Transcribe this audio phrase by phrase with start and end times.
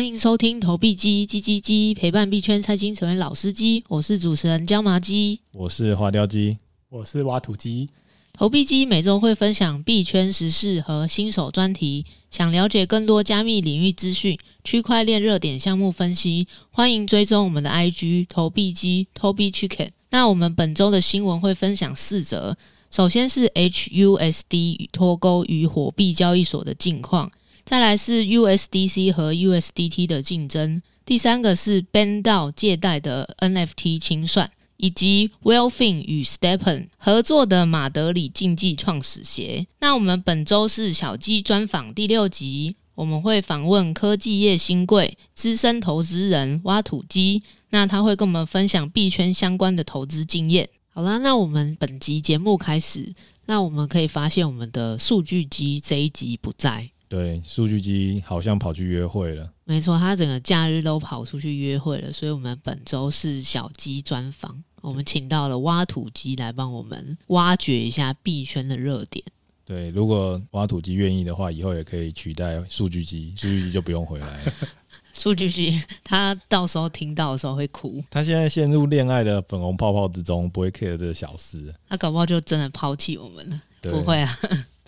[0.00, 3.84] 欢迎收听投币机机机机，陪伴币圈菜鸡成为老司机。
[3.86, 6.56] 我是主持人椒麻鸡，我是花雕鸡，
[6.88, 7.86] 我是挖土机。
[8.32, 12.06] 投币机每周会分享币圈时事和新手专题。
[12.30, 19.90] 想了解更多加密领域资讯、区块链热点项目分析，欢迎追踪我们的 IG 投币机 Toby Chicken。
[20.08, 22.56] 那我们本周的新闻会分享四则，
[22.90, 27.30] 首先是 HUSD 脱钩与火币交易所的近况。
[27.64, 36.24] 再来是 USDC 和 USDT 的竞争，第三个是 BendDAO 借贷的 NFT 清算，以及 w e l f i n 与
[36.24, 39.66] Stepen 合作的马德里竞技创始鞋。
[39.78, 50.68] 那我们本周是小鸡专访第六集，我们会访问科技业新贵资深投资人挖土机，那他会跟我们分享币圈相关的投资经验。
[50.88, 53.14] 好啦，那我们本集节目开始，
[53.46, 56.90] 那我们可以发现我们的数据机这一集不在。
[57.10, 59.50] 对，数据机好像跑去约会了。
[59.64, 69.24] 没错，他整个假日都跑出去约会了，所以我们本周是小鸡专访，我们请到了挖土机来帮我们挖掘一下币圈的热点。
[69.64, 74.52] 对，如果挖土机愿意的话，以后也可以取代数据机，数据机就不用回来了。
[75.12, 78.00] 数据机他到时候听到的时候会哭。
[78.08, 81.74] 他现在陷入恋爱的粉红泡泡之中，不会 care 这个小事。
[81.88, 83.60] 他搞不好就真的抛弃我们了。
[83.82, 84.38] 不会啊。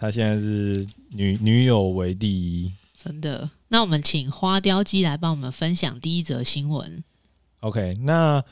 [0.03, 3.49] 他现在是女女友为第一，真的。
[3.69, 7.05] 那我们请花雕鸡来帮我们分享第一则新闻。
[7.61, 8.43] OK，那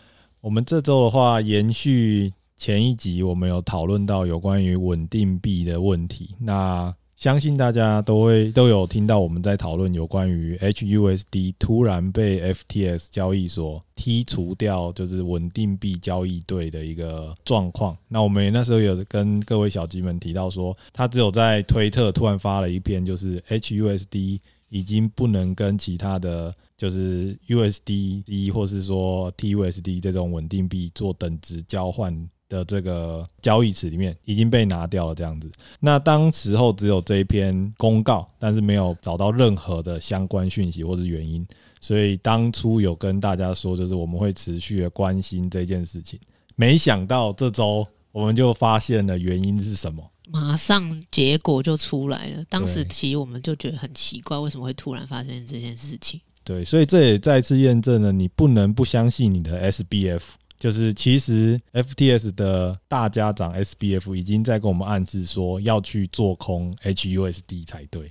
[0.43, 6.37] 我们这周的话，延续前一集，我们有讨论到有关于稳定币的问题。
[6.39, 17.95] 那相信大家都会都有听到我们在讨论有关于 HUSD 突然被 FTX 交易所剔除掉，就是稳定币交易对的一个状况。
[18.09, 32.31] 那我们那时候有跟各位小鸡们提到说，他只有在推特突然发了一篇，就是 HUSD 已经不能跟其他的就是 USD 或是说 TUSD 这种稳定币做等值交换。
[32.51, 35.51] 的这个交易池里面已经被拿掉了，这样子。
[35.79, 41.47] 那当时候只有这一篇公告，但是没有找到任何的相关讯息或是原因，
[41.81, 46.19] 所以当初有跟大家说，就是我们会持续的关心这件事情。
[46.57, 52.45] 没想到这周我们就发现了原因是什么，马上结果就出来了。
[52.51, 56.21] 当时其实我们就觉得很奇怪，为什么会突然发生这件事情？
[56.43, 60.21] 对，所以这也再次验证了，你不能不相信你的 SBF。
[60.61, 68.09] 就是其实 FTS 的大家长 SBF 已经在跟我们暗示说要去做空 HUSD 才对，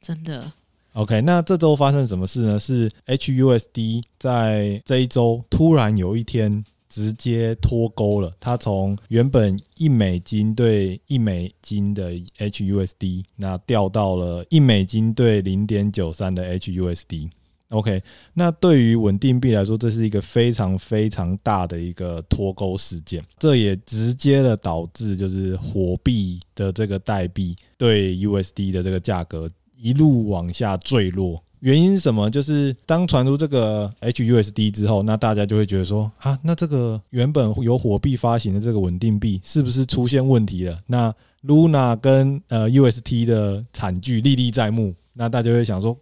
[0.00, 0.50] 真的。
[0.94, 2.58] OK，那这周发生什么事呢？
[2.58, 17.30] 是 HUSD 在这一周突然有一天直接脱钩了，它从原本一美金对一美金的 HUSD，那掉到了一美金对零点九三的 HUSD。
[17.70, 18.02] OK，
[18.34, 31.40] 那对于稳定币来说，这是一个非常非常大的一个脱钩事件，这也直接的导致就是火币的这个代币对 USD 的这个价格一路往下坠落。
[31.60, 32.28] 原因是什么？
[32.28, 40.76] 就是当传出这个 HUSD 之后，那大家就会觉得说，啊，那这个原本由火币发行的这个稳定币是不是出现问题了？
[40.88, 41.14] 那
[41.44, 45.96] Luna 跟呃 UST 的惨剧历历在目，那大家会想说。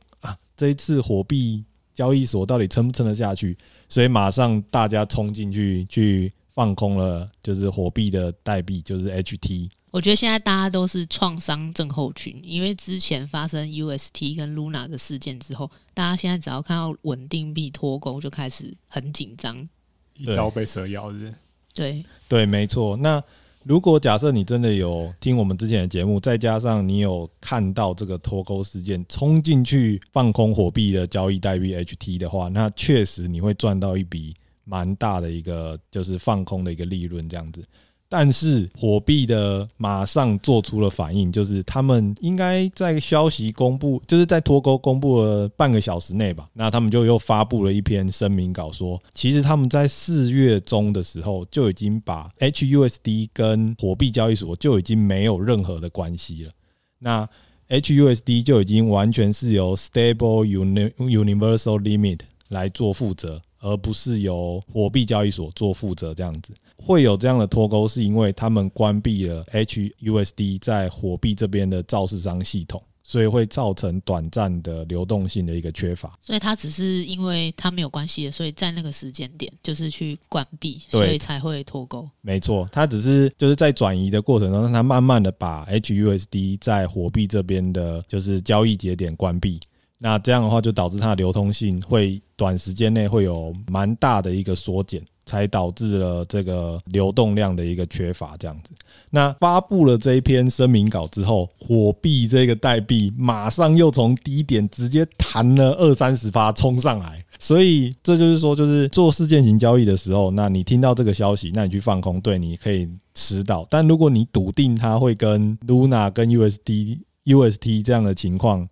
[0.58, 1.64] 这一次火币
[1.94, 3.56] 交易所到底撑不撑得下去？
[3.88, 9.70] 所以马上大家冲进去去放空了，就是火币的代币，就是 HT。
[9.90, 19.66] 我觉得现在大家都是创伤症候群，因为之前发生 UST 跟 Luna 的事件之后，大家现在只要看到稳定币脱钩，就开始很紧张，
[20.14, 21.32] 一朝被蛇咬是？
[21.72, 22.96] 对对，没错。
[22.96, 23.22] 那
[23.64, 37.62] 如果假设你真的有听我们之前的节目，再加上你有看到这个脱钩事件，冲进去放空火币的交易代币 HT 的话，那确实你会赚到一笔蛮大的一个就是放空的一个利润，这样子。
[38.10, 56.52] 但是火币的马上做出了反应，就是他们应该在消息公布，就是在脱钩公布了半个小时内吧，那他们就又发布了一篇声明稿，说其实他们在四月中的时候就已经把 HUSD 跟火币交易所就已经没有任何的关系了，
[56.98, 57.28] 那
[57.68, 63.42] HUSD 就已经完全是由 Stable Universal Limit 来做负责。
[63.60, 76.16] 而不是由火币交易所做负责，这样子会有这样的脱钩，是因为他们关闭了 HUSD 在火币这边的造市商系统，所以会造成短暂的流动性的一个缺乏。
[76.22, 82.08] 所以它只是因为它没有关系的，所以在那个时间点就是去关闭，所以才会脱钩。
[82.20, 89.58] 没错，它只是就是在转移的过程中，让它慢慢的把 HUSD 在火币这边的就是交易节点关闭。
[89.98, 95.02] 那这样的话就导致它的流通性会短时间内会有蛮大的一个缩减。
[95.28, 98.70] 才导致了这个流动量的一个缺乏，这样子。
[99.10, 113.66] 那发布了这一篇声明稿之后，火币这个代币马上又从低点直接弹了二三十发冲上来，所以这就是说，就是做事件型交易的时候，那你听到这个消息，那你去放空，对，你可以吃到。
[113.68, 118.66] 但如果你笃定它会跟 Luna 跟 USD UST 这样的情况，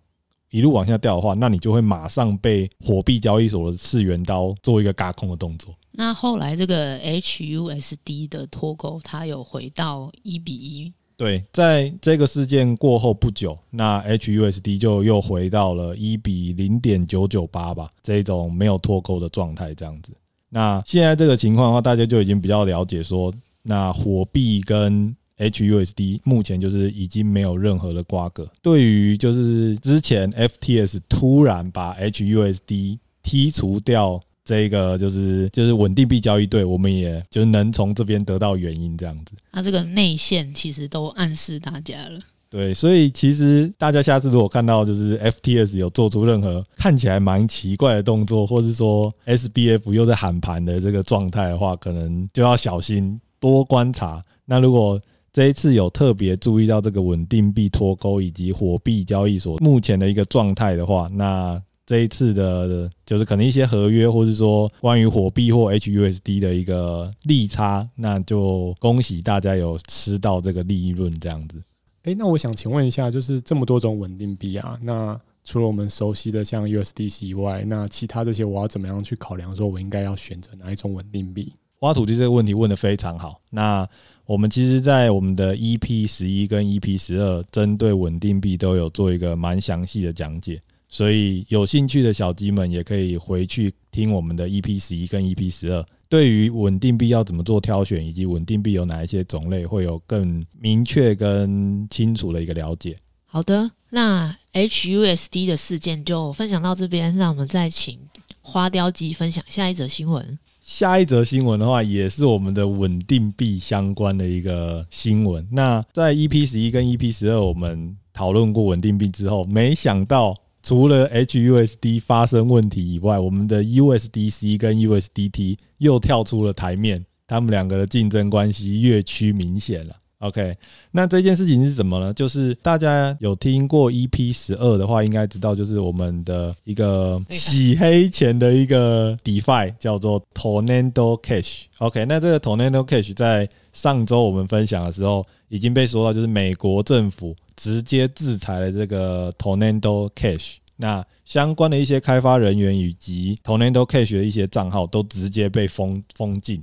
[0.49, 5.75] 一路往下掉的话，那你就会马上被火币交易所的次元刀做一个嘎空的动作。
[5.91, 10.93] 那后来这个 HUSD 的脱钩，它有回到一比一。
[11.17, 20.11] 对，在这个事件过后不久，那 HUSD 就又回到了一比零点九九八吧，这种没有脱钩的状态，这样子。
[20.49, 23.33] 那现在这个情况的话，大家就已经比较了解说，
[23.63, 28.49] 那火币跟 HUSD 目前就是已经没有任何的瓜葛。
[28.61, 39.33] 对于就是之前 FTS 突然把 HUSD 剔除掉，这个就是就是稳定币交易对，我们也就能从这边得到原因这样子。
[39.51, 42.19] 那这个内线其实都暗示大家了。
[42.49, 54.23] 对，所以其实大家下次如果看到就是 FTS 有做出任何看起来蛮奇怪的动作，或是说 SBF 又在喊盘的这个状态的话，可能就要小心多观察。
[54.45, 54.97] 那如果
[55.37, 71.61] 这一次有特别注意到这个稳定币脱钩以及火币交易所目前的一个状态的话，那这一次的，就是可能一些合约，或是说关于火币或 HUSD 的一个利差，那就恭喜大家有吃到这个利润这样子。
[72.05, 81.53] 诶，那我想请问一下，就是这么多种稳定币啊，那除了我们熟悉的像 USDC 以外，那其他这些我要怎么样去考量，说我应该要选择哪一种稳定币？
[81.81, 83.39] 挖土机这个问题问的非常好。
[83.51, 83.87] 那
[84.27, 95.85] 我们其实，在我们的 EP 十一跟 EP 十二，针对稳定币都有做一个蛮详细的讲解，所以有兴趣的小鸡们也可以回去听我们的 EP 十一跟 EP 十二。
[96.09, 102.97] 对于稳定币要怎么做挑选，以及稳定币有哪一些种类，会有更明确跟清楚的一个了解。
[103.25, 107.97] 好的，那 HUSD 的事件就分享到这边，让我们再请
[108.41, 110.37] 花雕鸡分享下一则新闻。
[110.67, 115.47] 下一则新闻的话，也是我们的稳定币相关的一个新闻。
[115.49, 129.95] 那在 EP 十一跟 EP 十二，我们讨论过稳定币之后，没想到除了 HUSD 发生问题以外，我们的 USDC 跟 USDT 又跳出了台面，他们两个的竞争关系越趋明显了。
[130.19, 130.57] OK，
[130.91, 132.11] 那这件事情是什么呢？
[132.11, 141.65] 就是大家有听过 EP 十二的话，应该知道，就是我们的一个洗黑钱的一个 DeFi 叫做 Tornado Cash。
[141.77, 156.59] OK，那这个 Tornado Cash 在上周我们分享的时候已经被说到，就是美国政府直接制裁了这个 Tornado Cash，那相关的一些开发人员以及 Tornado Cash 的一些账号都直接被封封禁。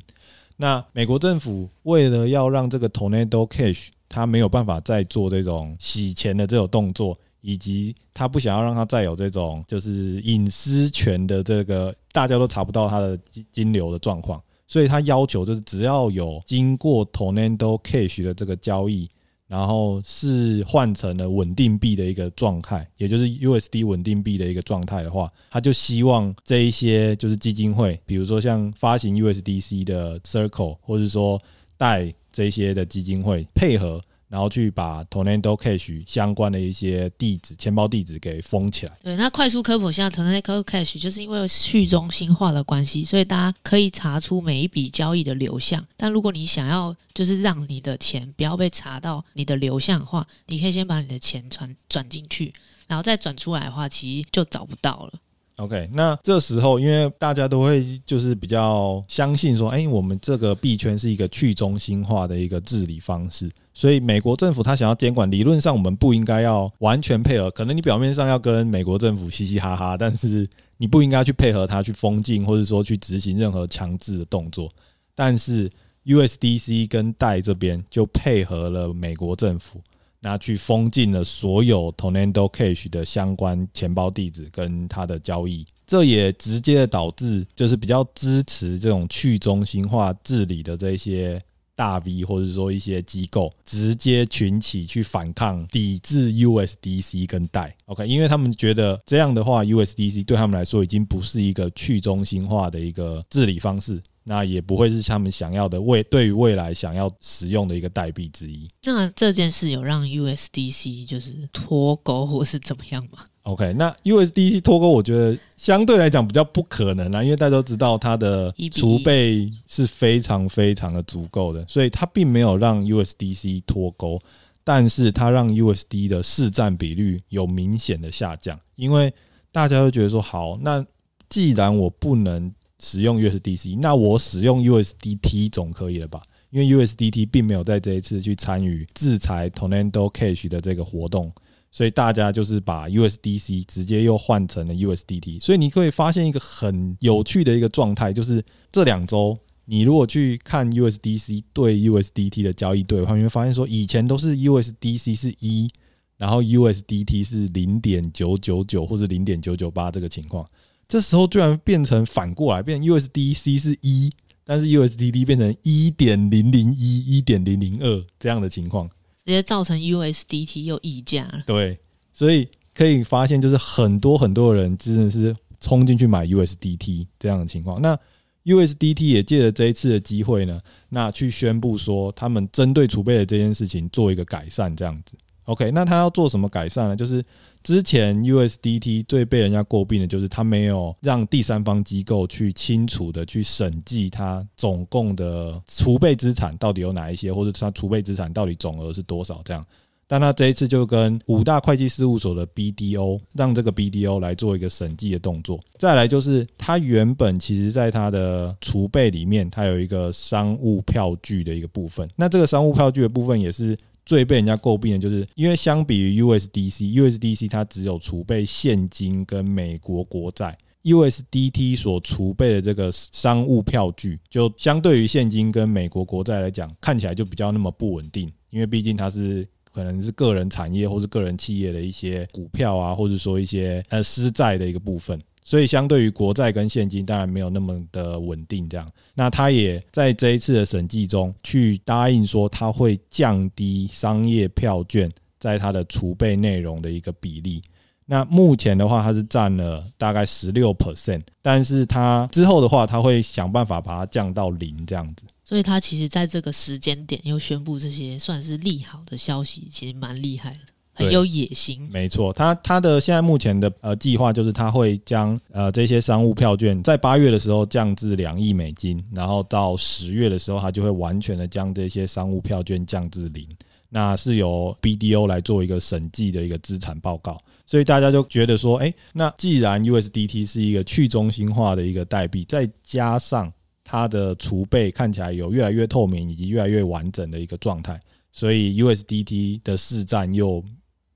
[0.56, 19.08] 那美国政府为了要让这个 Tornado Cash 他没有办法再做这种洗钱的这种动作，以及他不想要让他再有这种就是隐私权的这个大家都查不到他的金金流的状况，所以他要求就是只要有经过 Tornado Cash 的这个交易。
[19.46, 31.40] 然后是换成了稳定币的一个状态，也就是 USD 稳定币的一个状态的话，他就希望这一些就是基金会，比如说像发行 USDC 的 Circle，或者说
[31.76, 34.00] 带这些的基金会配合。
[34.34, 38.92] 然后去把 Tornado Cash 相关的一些地址、钱包地址给封起来。
[39.00, 45.86] 对，那快速科普一下，Tornado Cash 就是因为去中心化的关系，所以大家可以查出每一笔交易的流向。
[45.96, 52.52] 但如果你想要就是让你的钱不要被查到你的流向的话，你可以先把你的钱转转进去，
[52.88, 55.12] 然后再转出来的话，其实就找不到了。
[55.56, 67.48] OK，那这时候因为大家都会就是比较相信说，哎，我们这个币圈是一个去中心化的一个治理方式，所以美国政府他想要监管，理论上我们不应该要完全配合。
[67.52, 74.68] 可能你表面上要跟美国政府嘻嘻哈哈，但是你不应该去配合他去封禁，或者说去执行任何强制的动作。
[75.14, 75.70] 但是
[76.04, 79.80] USDC 跟 DAI 这边就配合了美国政府。
[80.24, 91.38] 那去封禁了所有 Tornado Cash 的相关钱包地址跟它的交易，这也直接的导致就是比较支持这种去中心化治理的这些
[91.76, 97.76] 大 V 或者说一些机构，直接群起去反抗、抵制 USDC 跟代。
[97.84, 104.00] OK，因为他们觉得这样的话，USDC 对他们来说已经不是一个去中心化的一个治理方式。
[104.24, 108.68] 那也不会是他们想要的未对于未来想要使用的一个代币之一。
[108.84, 124.18] 那这件事有让 USDC 就是脱钩或是怎么样吗？OK，那 USDC 脱钩，我觉得相对来讲比较不可能啊，因为大家都知道它的储备是非常非常的足够的，所以它并没有让 USDC 脱钩，
[124.64, 129.12] 但是它让 USD 的市占比率有明显的下降，因为
[129.52, 130.82] 大家都觉得说，好，那
[131.28, 132.50] 既然我不能
[132.84, 136.22] 使用 USDC，那我使用 USDT 总可以了吧？
[136.50, 141.32] 因为 USDT 并没有在这一次去参与制裁 Tornado Cash 的这个活动。
[141.72, 155.68] 所以大家就是把 USDC 直接又换成了 USDT，所以你可以发现一个很有趣的一个状态，就是这两周你如果去看 USDC 对 USDT 的交易对的话，你会发现说以前都是 USDC 是一，
[156.16, 160.46] 然后 USDT 是零点九九九或者零点九九八这个情况，
[160.94, 164.08] 这时候居然变成反过来，变成 USDC 是一，
[164.44, 168.86] 但是 USDT 变成一点零零一、一点零零二这样的情况。
[168.86, 171.42] 直接造成 USDT 又溢价了。
[171.48, 171.76] 对，
[172.12, 177.82] 所以可以发现，就是很多很多人真的是冲进去买 USDT 这样的情况。
[177.82, 177.98] 那
[178.44, 180.60] USDT 也借着这一次的机会呢，
[180.90, 185.16] 那去宣布说他们针对储备的这件事情做一个改善，这样子。
[185.44, 186.96] OK，那他要做什么改善呢？
[186.96, 187.22] 就是
[187.62, 199.62] 之前 USDT 最被人家诟病的就是他没有让第三方机构去清楚的去审计它总共的储备资产到底有哪一些，或者它储备资产到底总额是多少这样。
[200.06, 205.58] 但他这一次就跟五大会计事务所的 BDO 让这个 BDO 来做一个审计的动作。
[205.78, 212.08] 再来就是他原本其实在他的储备里面，它有一个商务票据的一个部分。
[212.16, 213.76] 那这个商务票据的部分也是。
[214.04, 235.18] 最被人家诟病的就是，因为相比于 USDC，USDC 它只有储备现金跟美国国债，USDT 所储备的这个商务票据，就相对于现金跟美国国债来讲，看起来就比较那么不稳定，因为毕竟它是可能是个人产业或是个人企业的一些股票啊，或者说一些呃私债的一个部分。
[235.44, 238.66] 所以，相对于国债跟现金，当然没有那么的稳定。
[238.66, 247.62] 这样，那他也在这一次的审计中，去答应说他会降低商业票券在他的储备内容的一个比例。
[248.06, 255.24] 那目前的话，它是占了大概十六 percent，但是它之后的话，他会想办法把它降到零这样子。
[255.42, 260.73] 所以，他其实在这个时间点又宣布这些算是利好的消息，其实蛮厉害的。
[260.94, 273.46] 很有野心，没错，他他的现在目前的呃计划就是他会将呃这些商务票券在八月的时候降至两亿美金，然后到十月的时候，他就会完全的将这些商务票券降至零。
[273.90, 283.52] 那是由 BDO 来做一个审计的一个资产报告，所以大家就觉得说，哎，那既然 USDT 是一个去中心化的一个代币，再加上
[283.84, 288.00] 它的储备看起来有越来越透明以及越来越完整的一个状态，
[288.32, 290.60] 所以 USDT 的市占又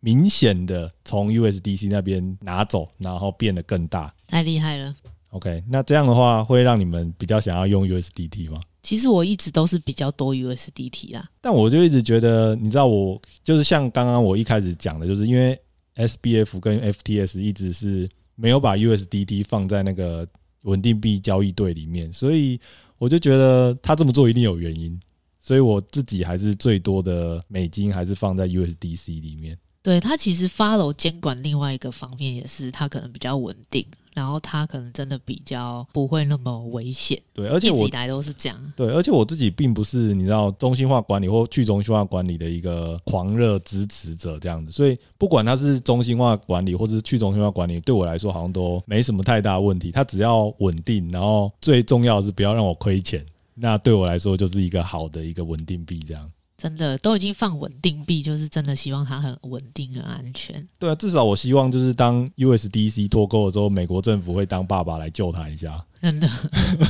[0.00, 4.94] 明显的从 USDC 那边拿走，然后变得更大，太厉害了。
[5.30, 8.60] OK，那这样的话会让你们比较想要用 USDT 吗？
[8.82, 15.60] 其实我一直都是比较多 USDT 啦，但我就一直觉得，你知道，我就是像刚刚我一开始讲的，就是因为
[15.96, 20.26] SBF 跟 FTS 一直是没有把 USDT 放在那个
[20.62, 22.58] 稳定币交易队里面，所以
[22.96, 24.98] 我就觉得他这么做一定有原因，
[25.40, 29.58] 所以我自己还是最多的美金还是放在 USDC 里面。
[29.88, 37.18] 对，它其实 follow 监管另外一个方面也是，它可能比较稳定，然后它可能真的比较不会那么危险。
[37.32, 38.72] 对，而且我一直以来都是这样。
[38.76, 49.90] 对，而且我自己并不是你知道中心化管理或去中心化管理的一个狂热支持者这样子，所以不管它是中心化管理或是去中心化管理，对我来说好像都没什么太大问题。
[49.90, 56.30] 它只要稳定，然后最重要的是不要让我亏钱，那对我来说就是一个好的一个稳定币这样。
[56.58, 60.66] 真的都已经放稳定币，就是真的希望它很稳定、很安全。
[60.76, 65.82] 对啊，至少我希望就是当 USDC 脱钩了之后，美国政府会当爸爸来救他一下。
[66.02, 66.28] 真的，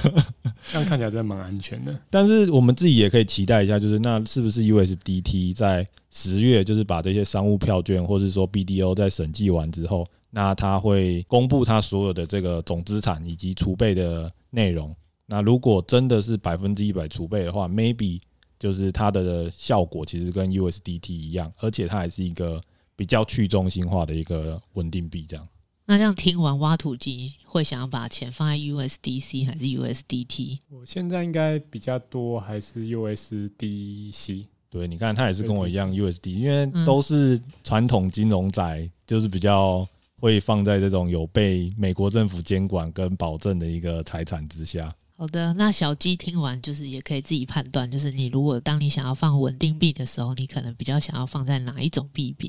[0.72, 1.94] 这样看起来真的蛮安全的。
[2.08, 14.96] 但是我们自己也可以期待一下，就是那是不是 USDT 在十月就是把这些商务票券，或是说 BDO 在审计完之后，那他会公布他所有的这个总资产以及储备的内容。
[15.26, 18.18] 那如果真的是百分之一百储备的话，maybe。
[18.58, 22.60] 就是它的效果其实跟 USDT 一样，而且它还是一个
[22.96, 25.24] 比较去中心化的一个稳定币。
[25.28, 25.48] 这样，
[25.86, 30.58] 那这样听完挖土机会想要把钱放在 USDC 还是 USDT？
[30.70, 34.46] 我现在应该比较多还是 USDC。
[34.70, 39.88] 对，你看他也是跟我一样 USD，因为都是传统金融仔，就是比较
[40.20, 44.94] 会放在这种有被美国政府监管跟保证的一个财产之下。
[45.20, 52.48] 好的，那小鸡听完就是也可以自己判断，就是你如果当你想要放稳定币的时候，你可能比较想要放在哪一种币别？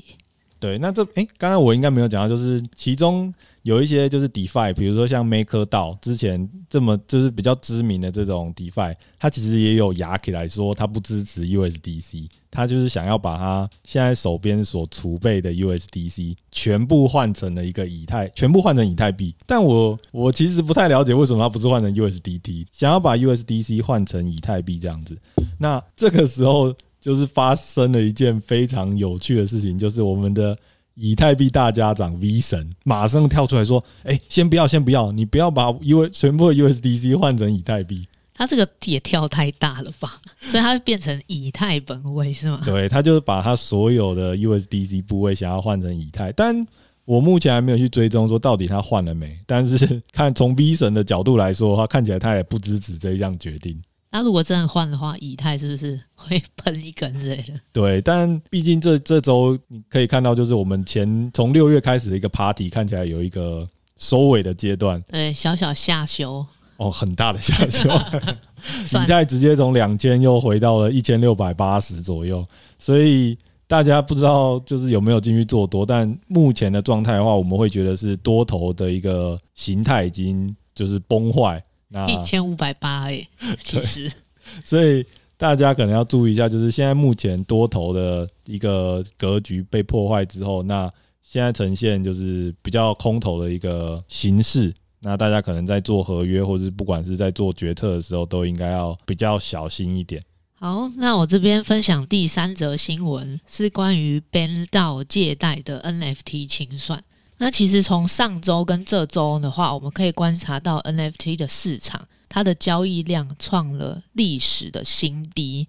[0.60, 19.34] 对，那这哎，刚刚我应该没有讲到，就是其中有一些就是 DeFi，比如说像 MakerDAO 之前这么就是比较知名的这种 DeFi，它其实也有压起来说它不支持 USDC，它就是想要把它现在手边所储备的 USDC 全部换成了一个以太，全部换成以太币。
[19.46, 25.18] 但我我其实不太了解为什么它不是换成 USDT，想要把 USDC 换成以太币这样子。
[25.58, 26.74] 那这个时候。
[27.00, 30.54] 就是发生了一件非常有趣的事情，就是我们的
[31.02, 40.20] 以太币大家长 V 神马上跳出来说：“哎，先不要，先不要，你不要把 U 全部的 USDC 换成以太币。”他这个也跳太大了吧？
[40.46, 42.60] 所以他会变成以太本位是吗？
[42.64, 46.66] 对，他就是把他所有的 USDC 部位想要换成以太，但
[47.06, 49.38] 我目前还没有去追踪说到底他换了没。
[49.46, 53.80] 但是看从 V 神的角度来说的话，看起来他也不支持这一项决定。
[54.12, 57.54] 那如果真的换的话，以太是不是会喷一根之类的？
[57.72, 65.00] 对，但毕竟这这周你可以看到，就是我们前从六月开始的一个 party，看起来有一个收尾的阶段。
[65.08, 66.44] 对，小小下修
[66.76, 67.88] 哦，很大的下修。
[68.84, 72.44] 以太直接从两千又回到了一千六百八十左右，
[72.78, 81.62] 所以大家不知道就是有没有进去做多，但目前的状态的话，我们会觉得是多头的一个形态已经就是崩坏。
[82.08, 83.26] 一千五百八哎，
[83.58, 84.10] 其实，
[84.64, 85.04] 所以
[85.36, 90.92] 大家可能要注意一下，就是现在目前多头的一个格局被破坏之后，那
[91.22, 94.72] 现在呈现就是比较空头的一个形式。
[95.02, 100.22] 那大家可能在做合约，或者是不管是在做决策的时候，都应该要比较小心一点。
[100.54, 107.02] 好，那我这边分享第三则新闻，是关于 BendDAO 借贷的 NFT 清算。
[107.42, 115.66] 那其实从上周跟这周的话，我们可以观察到 NFT 的市场，它的交易量创了历史的新低。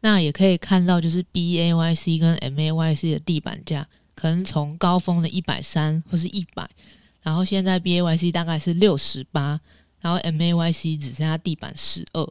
[0.00, 6.66] 那也可以看到，就是 BAYC 跟 MAYC 的地板价，可能从高峰的一百三或是一百，
[7.20, 9.60] 然后现在 BAYC 大概是六十八，
[10.00, 12.26] 然后 MAYC 只剩下地板十二。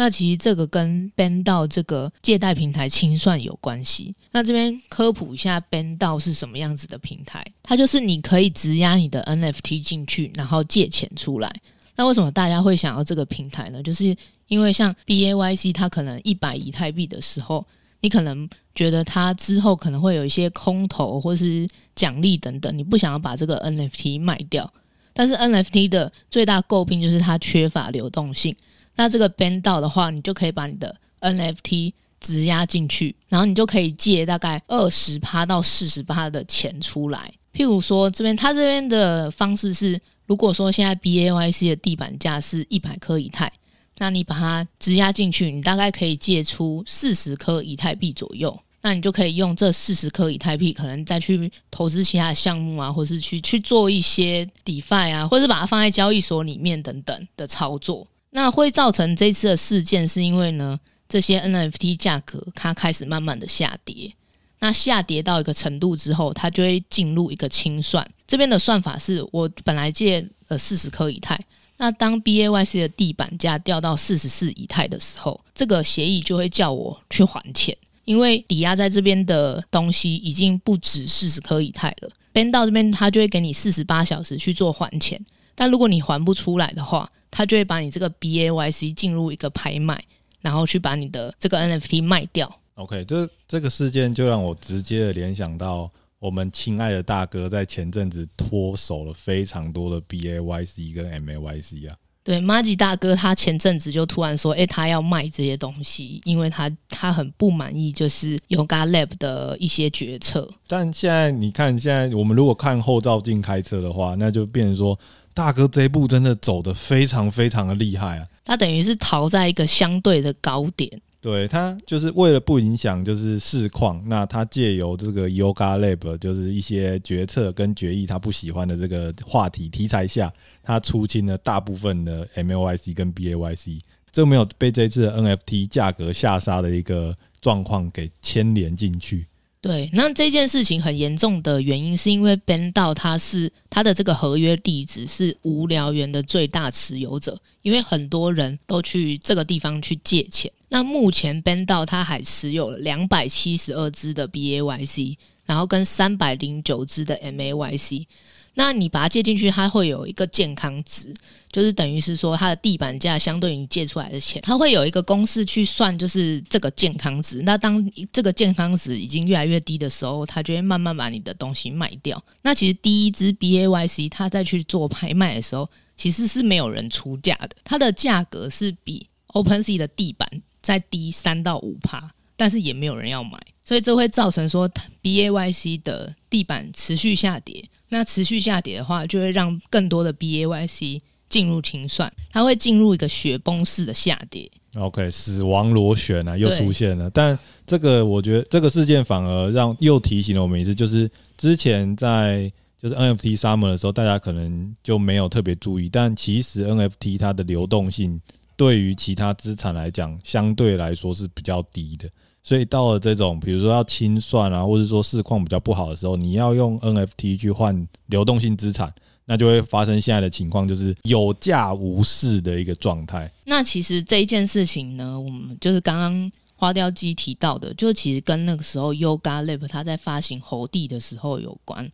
[0.00, 4.14] 那其实这个跟 Ben 到这个借贷平台清算有关系。
[4.30, 7.44] 那这边科普一下 Ben 到是什么样子的平台？
[7.64, 11.52] 它就是你可以质押你的 NFT 进去，然后借钱出来。
[11.96, 13.82] 那为什么大家会想要这个平台呢？
[13.82, 17.66] 就是因为像 BAYC 它可能一百以太币的时候，
[18.00, 24.72] 你可能觉得它之后可能会有一些空投或是奖励等等，你不想要把这个 NFT 卖掉。
[25.12, 28.54] 但是 NFT 的最大诟病就是它缺乏流动性。
[28.98, 37.32] 那这个 BendDAO 的话，你就可以把你的 NFT 质押进去，然后你就可以借大概二十趴到四十趴的钱出来。
[37.54, 43.52] 譬如说这边，它这边的方式是，如果说现在 BAYC 的地板价是一百颗以太，
[43.98, 48.58] 那你把它质押进去，你大概可以借出四十颗以太币左右。
[48.80, 58.04] 那你就可以用这四十颗以太币，可能再去投资其他的项目啊，或是去去做一些 DeFi 啊，或者把它放在交易所里面等等的操作。
[58.30, 64.12] 那会造成这次的事件，是因为呢，这些 NFT 价格它开始慢慢的下跌。
[64.60, 68.04] 那下跌到一个程度之后，它就会进入一个清算。
[68.26, 71.38] 这边的算法是我本来借了四十颗以太，
[71.76, 82.10] 那当 BAYC 的地板价掉到四十四以太的时候，这个协议就会叫我去还钱，因为抵押在这边的东西已经不止四十颗以太了。
[82.32, 90.02] 边到这边它就会给你四十八小时去做还钱，但如果你还不出来的话，他就会把你这个 BAYC 进入一个拍卖，
[90.40, 92.52] 然后去把你的这个 NFT 卖掉。
[92.74, 101.96] OK，这这个事件就让我直接的联想到我们亲爱的大哥在前阵子脱手了非常多的 BAYC 跟 MAYC 啊。
[102.22, 110.48] 对，麻吉大哥他前阵子就突然说，哎，他要卖这些东西，因为他他很不满意，就是 Yoga Lab 的一些决策。
[110.66, 114.98] 但现在你看，现在我们如果看后照镜开车的话，那就变成说。
[115.38, 118.26] 大哥这一步真的走得非常非常的厉害啊！
[118.44, 130.32] 他等于是逃在一个相对的高点，对，他就是为了不影响就是市况，那他借由这个 Yoga Lab 就是一些决策跟决议他不喜欢的这个话题题材下，
[130.64, 133.78] 他出清了大部分的 MLYC 跟 BAYC，
[134.10, 139.24] 这没有被这次的 NFT 价格下杀的一个状况给牵连进去。
[139.68, 150.50] 对，那这件事情很严重的原因，是因为 BendDAO 它是它的这个合约地址是无聊猿的最大持有者，因为很多人都去这个地方去借钱。
[150.70, 158.06] 那目前 BendDAO 它还持有了两百七十二只的 BAYC，然后跟三百零九只的 MAYC。
[158.54, 161.14] 那你把它借进去，它会有一个健康值，
[161.50, 167.42] 就是等于是说它的地板价相对于你借出来的钱，它会有一个公式去算，就是这个健康值。
[167.42, 172.22] 那当这个健康值已经越来越低的时候，它就会慢慢把你的东西卖掉。
[172.42, 180.28] 那其实第一支 BAYC 它在去做拍卖的时候，其实是没有人出价的，它的价格是比 OpenSea 的地板
[180.60, 184.68] 再低三到五趴，但是也没有人要买，所以这会造成说
[185.02, 187.64] BAYC 的地板持续下跌。
[187.90, 194.50] 那持续下跌的话，就会让更多的 BAYC 进入清算，它会进入一个雪崩式的下跌。
[194.76, 197.10] OK，死亡螺旋啊，又出现了。
[197.10, 197.36] 但
[197.66, 208.20] 这个我觉得这个事件反而让又提醒了我们一次，就是之前在就是 NFT Summer 的时候，大家可能就没有特别注意，但其实 NFT 它的流动性
[208.56, 212.08] 对于其他资产来讲，相对来说是比较低的。
[212.42, 218.92] 所以到了这种，比如说要清算啊，或者说市况比较不好的时候，你要用 NFT 去换流动性资产，
[219.28, 223.30] 那就会发生现在的情况，就是有价无市的一个状态。
[223.44, 231.84] 那其实这一件事情呢，我们就是刚刚花雕鸡提到的，就其实跟那个时候 Yuga Lab 它在发行猴帝的时候有关，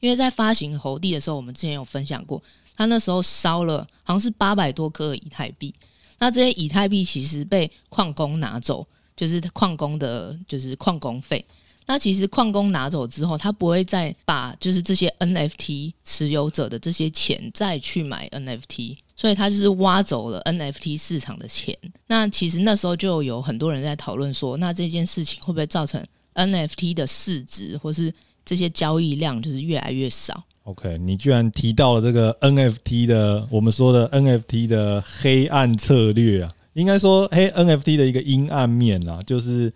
[0.00, 2.42] 因为在发行猴帝的时候，我们之前有分享过，
[2.76, 5.72] 他那时候烧了好像是八百多颗以太币，
[6.18, 8.84] 那这些以太币其实被矿工拿走。
[9.16, 11.44] 就是矿工的，就是矿工费。
[11.90, 21.76] 那其实矿工拿走之后，他不会再把就是这些 NFT 持有者的这些钱再去买 NFT，所以他就是挖走了 NFT 市场的钱。
[22.06, 26.00] 那其实那时候就有很多人在讨论说，那这件事情会不会造成
[26.36, 36.50] NFT 的市值或是这些交易量就是越来越少？OK，你居然提到了这个 NFT 的，我们说的 NFT 的黑暗策略啊！
[36.74, 39.72] 应该说，黑 NFT 的一个阴暗面啦，就是，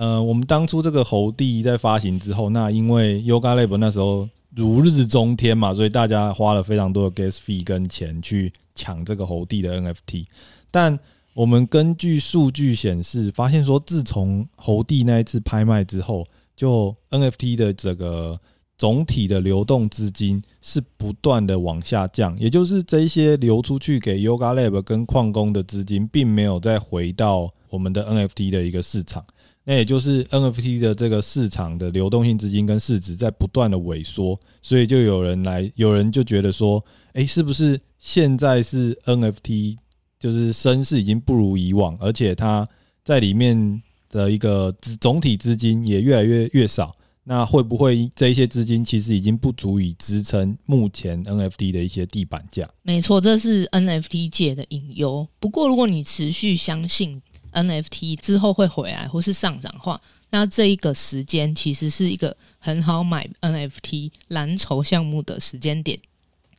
[0.00, 10.24] 呃，我们当初这个猴帝在发行之后，那因为 Yoga Lab 那时候如日中天嘛，所以大家花了非常多的 gas fee 跟钱去抢这个猴帝的 NFT。
[10.70, 10.98] 但
[11.34, 18.40] 我们根据数据显示，发现说，自从猴帝那一次拍卖之后，就 NFT 的这个。
[18.78, 29.22] 总体的流动资金是不断的往下降，也就是这一些流出去给 Yoga Lab 跟矿工的资金，并没有再回到我们的 NFT 的一个市场。
[29.64, 39.76] 那也就是 NFT 的这个市场的流动性资金跟市值在不断的萎缩，所以就有人来，有人就觉得说，诶，是不是现在是 NFT
[40.18, 42.66] 就是声势已经不如以往，而且它
[43.04, 46.96] 在里面的一个总体资金也越来越越少。
[47.22, 52.68] 那会不会这一些资金其实已经不足以支撑目前 NFT 的一些地板价？
[52.82, 55.28] 没错，这是 NFT 界的隐忧。
[55.38, 57.20] 不过，如果你持续相信
[57.52, 65.98] NFT 之后会回来或是上涨的话，那这一个时间其实是一个很好买 NFT 蓝筹项目的时间点。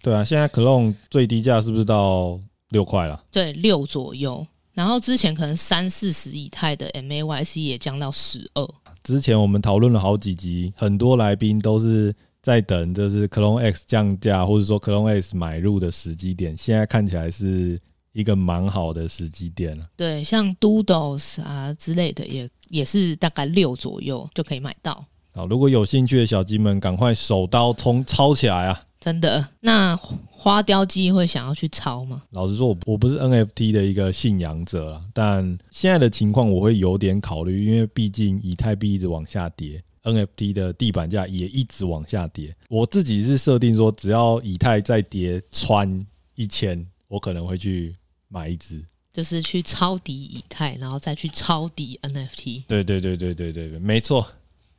[0.01, 3.23] 对啊，现在 Clone 最低价是不是到六块了？
[3.32, 4.45] 对，六左右。
[4.73, 8.67] 然后之前可能三四十以太的 MAYC 也降到十二。
[9.04, 16.56] 之前我们讨论了好几集，很多来宾都是在等，就是 Clone X 降价，或者说 Clone X 买入的时机点。
[16.56, 17.80] 现在看起来是
[18.13, 19.86] 一个蛮好的时机点了。
[19.95, 25.06] 对，像 Doodles 啊之类的也，也也是大概六左右就可以买到。
[25.34, 28.84] 好，如果有兴趣的小鸡们，赶快手刀冲抄起来啊！
[29.00, 32.21] 真的，那花雕鸡会想要去抄吗？
[32.32, 42.54] 老实说，我我不是 NFT 的一个信仰者啦，但现在的情况我会有点考虑，因为毕竟以太币一直往下跌，NFT 的地板价也一直往下跌。
[42.69, 47.95] 我自己是设定说，只要以太再跌穿一千，我可能会去
[48.31, 52.63] 买一只，就是去抄底以太，然后再去抄底 NFT。
[52.67, 54.25] 对对对对对对对，没错。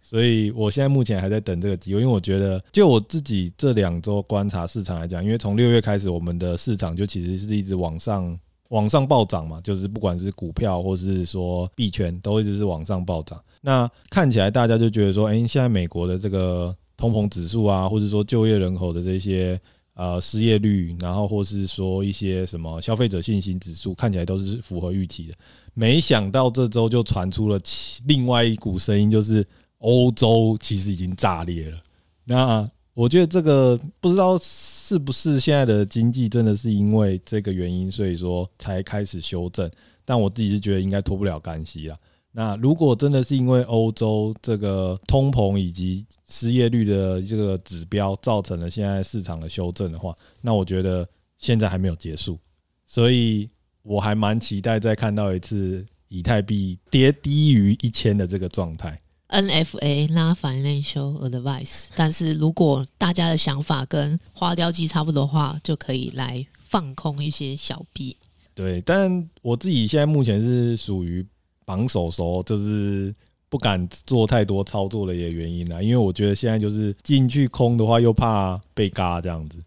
[0.01, 8.39] 所以我现在目前还在等这个机会，因为我觉得，就我自己这两周观察市场来讲，因为从六月开始，我们的市场就其实是一直往上
[8.71, 13.41] 往上暴涨嘛，就是不管是股票或是说币圈，都一直是往上暴涨。
[13.61, 19.59] 那看起来大家就觉得说，哎，现在美国的这个通膨指数啊，或者说就业人口的这些
[20.03, 25.35] 呃失业率，然后或是说一些什么消费者信心指数，看起来都是符合预期的。
[25.75, 27.61] 没想到这周就传出了
[28.07, 29.47] 另外一股声音，就是。
[29.85, 31.77] 欧洲其实已经炸裂了。
[32.23, 39.69] 那我觉得这个不知道是不是现在的经济真的是因为这个原因，所以说才开始修正。
[40.05, 41.99] 但我自己是觉得应该脱不了干系了。
[42.35, 52.39] 那如果真的是因为欧洲这个通膨以及失业率的这个指标造成了现在市场的修正的话，那我觉得现在还没有结束。
[52.87, 53.49] 所以
[53.83, 58.99] 我还蛮期待再看到一次以太币跌低于一千的这个状态。
[59.29, 68.17] NFA 拉 Financial Advice，但是如果大家的想法跟花雕鸡差不多的话，就可以来放空一些小币。
[68.55, 71.27] 对，但我自己现在目前是属于
[71.65, 73.15] 绑手手，就是
[73.49, 79.59] 不敢做太多操作的一个原因啦，因为我觉得现在就是进去空的话，又怕被嘎这样子。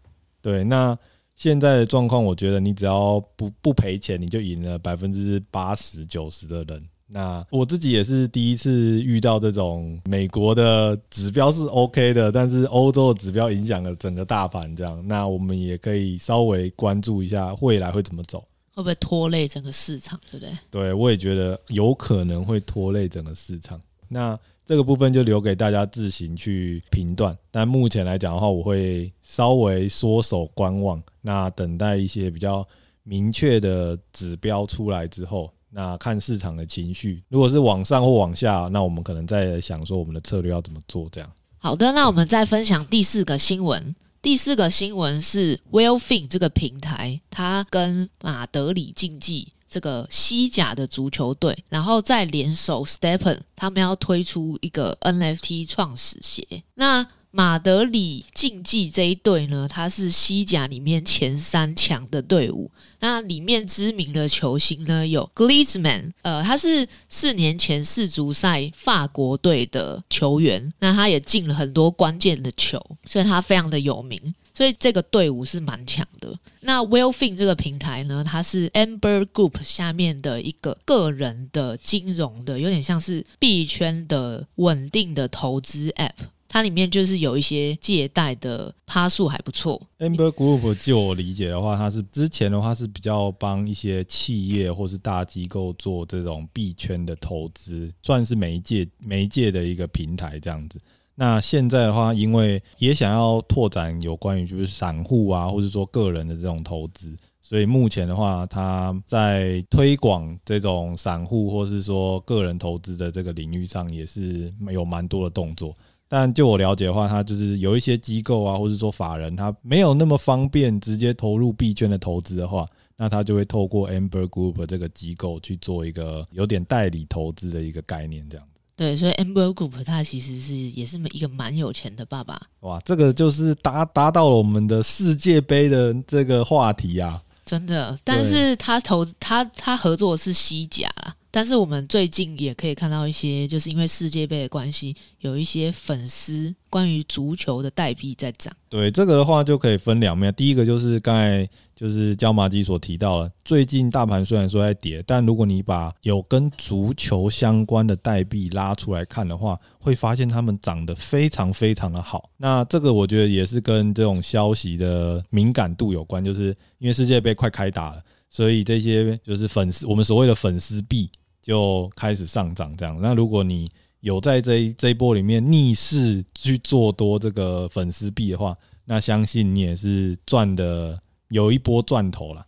[0.42, 0.96] 对，那
[1.34, 6.82] 现在的状况，我觉得你只要不不赔钱，你就赢了百分之八十九十的人。
[7.08, 18.42] 那我自己也是第一次遇到这种美国的指标是 OK 的，但是欧洲的指标影响了整个大盘，这样，那我们也可以稍微关注一下未来会怎么走，
[18.76, 20.52] 会不会拖累整个市场，对不对？
[20.70, 23.80] 对，我也觉得有可能会拖累整个市场。
[24.06, 27.34] 那这个部分就留给大家自行去评断。
[27.50, 32.68] 但目前来讲的话，我会稍微缩手观望，那等待一些比较
[33.02, 35.50] 明确的指标出来之后。
[35.70, 41.08] 那看市场的情绪，如果是往上或往下，那我们可能在想说我们的策略要怎么做。
[41.10, 41.32] 这样。
[41.56, 43.96] 好的，那我们再分享第四个新闻。
[44.26, 56.44] 第四个新闻是 Well-Fin 这个平台，它跟马德里竞技这个西甲的足球队，然后再联手 Stepen，他们要推出一个 NFT 创始鞋。
[56.74, 62.70] 那马德里竞技这一队呢，它是西甲里面前三强的队伍。
[63.00, 70.72] 那里面知名的球星呢，有 Griezmann，呃，他是四年前世足赛法国队的球员。
[70.78, 74.34] 那他也进了很多关键的球，所以他非常的有名。
[74.54, 76.34] 所以这个队伍是蛮强的。
[76.60, 86.14] 那 Well-Fin 这个平台呢，它是 Amber Group 下面的一个个人的金融的，有点像是币圈的稳定的投资 App。
[86.56, 89.78] 它里面就是有一些借贷的趴数还不错。
[89.98, 100.80] Amber Group 就我理解的话，它是之前的话是比较帮一些企业或是大机构做这种币圈的投资，算是媒介媒介的一个平台这样子。
[101.14, 115.76] 那现在的话，因为也想要拓展有关于就是散户啊，或者说个人的这种投资，所以目前的话，它在推广这种散户或是说个人投资的这个领域上，也是有蛮多的动作。
[116.08, 122.66] 但就我了解的话，它就是有一些机构啊，或者说法人，他没有那么方便直接投入币圈的投资的话，
[122.96, 128.46] 那他就会透过 Amber Group 这个机构去做一个有点代理投资的一个概念，这样。
[128.76, 132.40] 对，所以 Amber Group 它其实是也是一个蛮有钱的爸爸。
[132.60, 137.22] 哇，这个就是达达到了我们的世界杯的这个话题啊！
[137.44, 141.14] 真的，但是他投他他合作的是西甲啦。
[141.36, 148.50] 但是我们最近也可以看到一些，就是因为世界杯的关系，有一些粉丝关于足球的代币在涨。
[148.70, 150.32] 对，这个的话就可以分两面。
[150.32, 162.30] 第一个就是刚才就是椒麻鸡所提到了，最近大盘虽然说在跌，但如果你把有跟足球相关的代币拉出来看的话，会发现它们涨得非常非常的好。
[162.38, 171.10] 那这个我觉得也是跟这种消息的敏感度有关，就是因为世界杯快开打了，所以这些就是粉丝，我们所谓的粉丝币。
[171.46, 172.98] 就开始上涨，这样。
[173.00, 182.44] 那如果你有在这一这一波里面逆势去做多这个粉丝币的话，那相信你也是赚的有一波赚头了。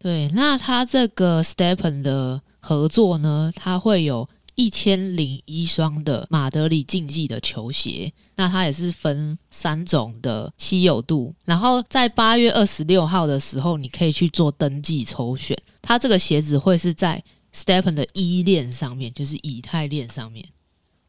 [0.00, 11.32] 对，那他这个 Stepen 的合作呢，它会有一千零一双的马德里竞技的球鞋，那它也是分三种的稀有度。
[11.44, 17.22] 然后在八月二十六号的时候，你可以去做登记抽选，它这个鞋子会是在。
[17.54, 20.46] Stepen 的依恋上面，就是以太链上面，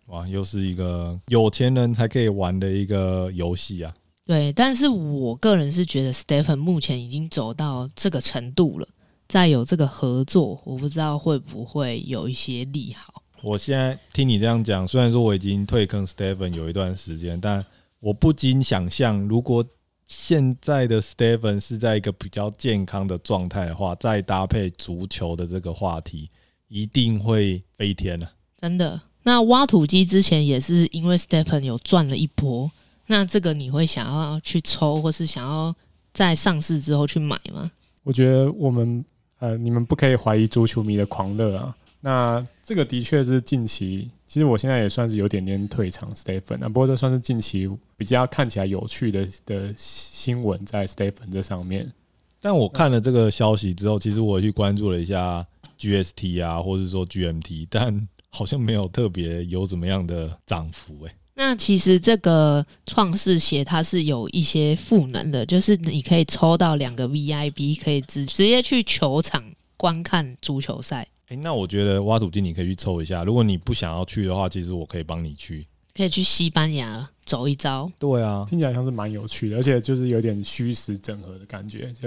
[0.08, 3.93] 哇，又是一个有钱人才可以玩的一个游戏啊！
[4.25, 8.88] 对，但是我个人是觉得 Stepen 目前已经走到这个程度了，
[9.27, 13.23] 再有这个合作，我不知道会不会有一些利好。
[13.43, 17.65] 我现在听你这样讲，虽然说我已经退坑 Stepen 有一段时间，但
[17.99, 19.65] 我不禁想象，如果
[20.12, 26.30] 现在的 Stephen 是在一个比较健康的状态的话，再搭配足球的这个话题，
[26.67, 28.30] 一定会飞天了。
[28.60, 32.69] 真的，那挖土机之前也是因为 Stephen 有赚了一波，
[33.08, 35.74] 那这个你会想要去抽，或是想要
[36.12, 37.71] 在上市之后去买吗？
[38.04, 39.06] 我觉得我们
[39.39, 41.74] 呃，你们不可以怀疑足球迷的狂热啊。
[42.02, 51.91] 那这个的确是近期，其实我现在也算是有点点退场 Stephen 啊，不过这算是近期比较看起来有趣的的新闻在 Stephen 这上面。
[52.39, 55.45] 但我看了这个消息之后，其实我也去关注了一下
[55.77, 61.15] GST 啊，或者说 GMT，但好像没有特别有怎么样的涨幅诶、欸。
[61.33, 69.43] 那其实这个创世鞋它是有一些赋能的，就是你可以抽到两个 VIP，可以直直接去球场
[69.75, 71.05] 观看足球赛。
[71.31, 75.65] 哎、欸，那我觉得挖土机你可以去凑一下，如果你不想要去的话，其实我可以帮你去，
[75.95, 77.89] 可以去西班牙走一遭。
[77.97, 82.01] 对啊，听起来像是蛮有趣的，而且就是有点虚实整合的感觉，就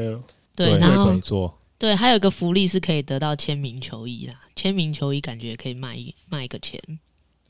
[0.54, 6.78] 对，对然后没错，对，还有一个福利是可以得到签名球衣啦，签名球衣感觉可以卖一卖一个钱。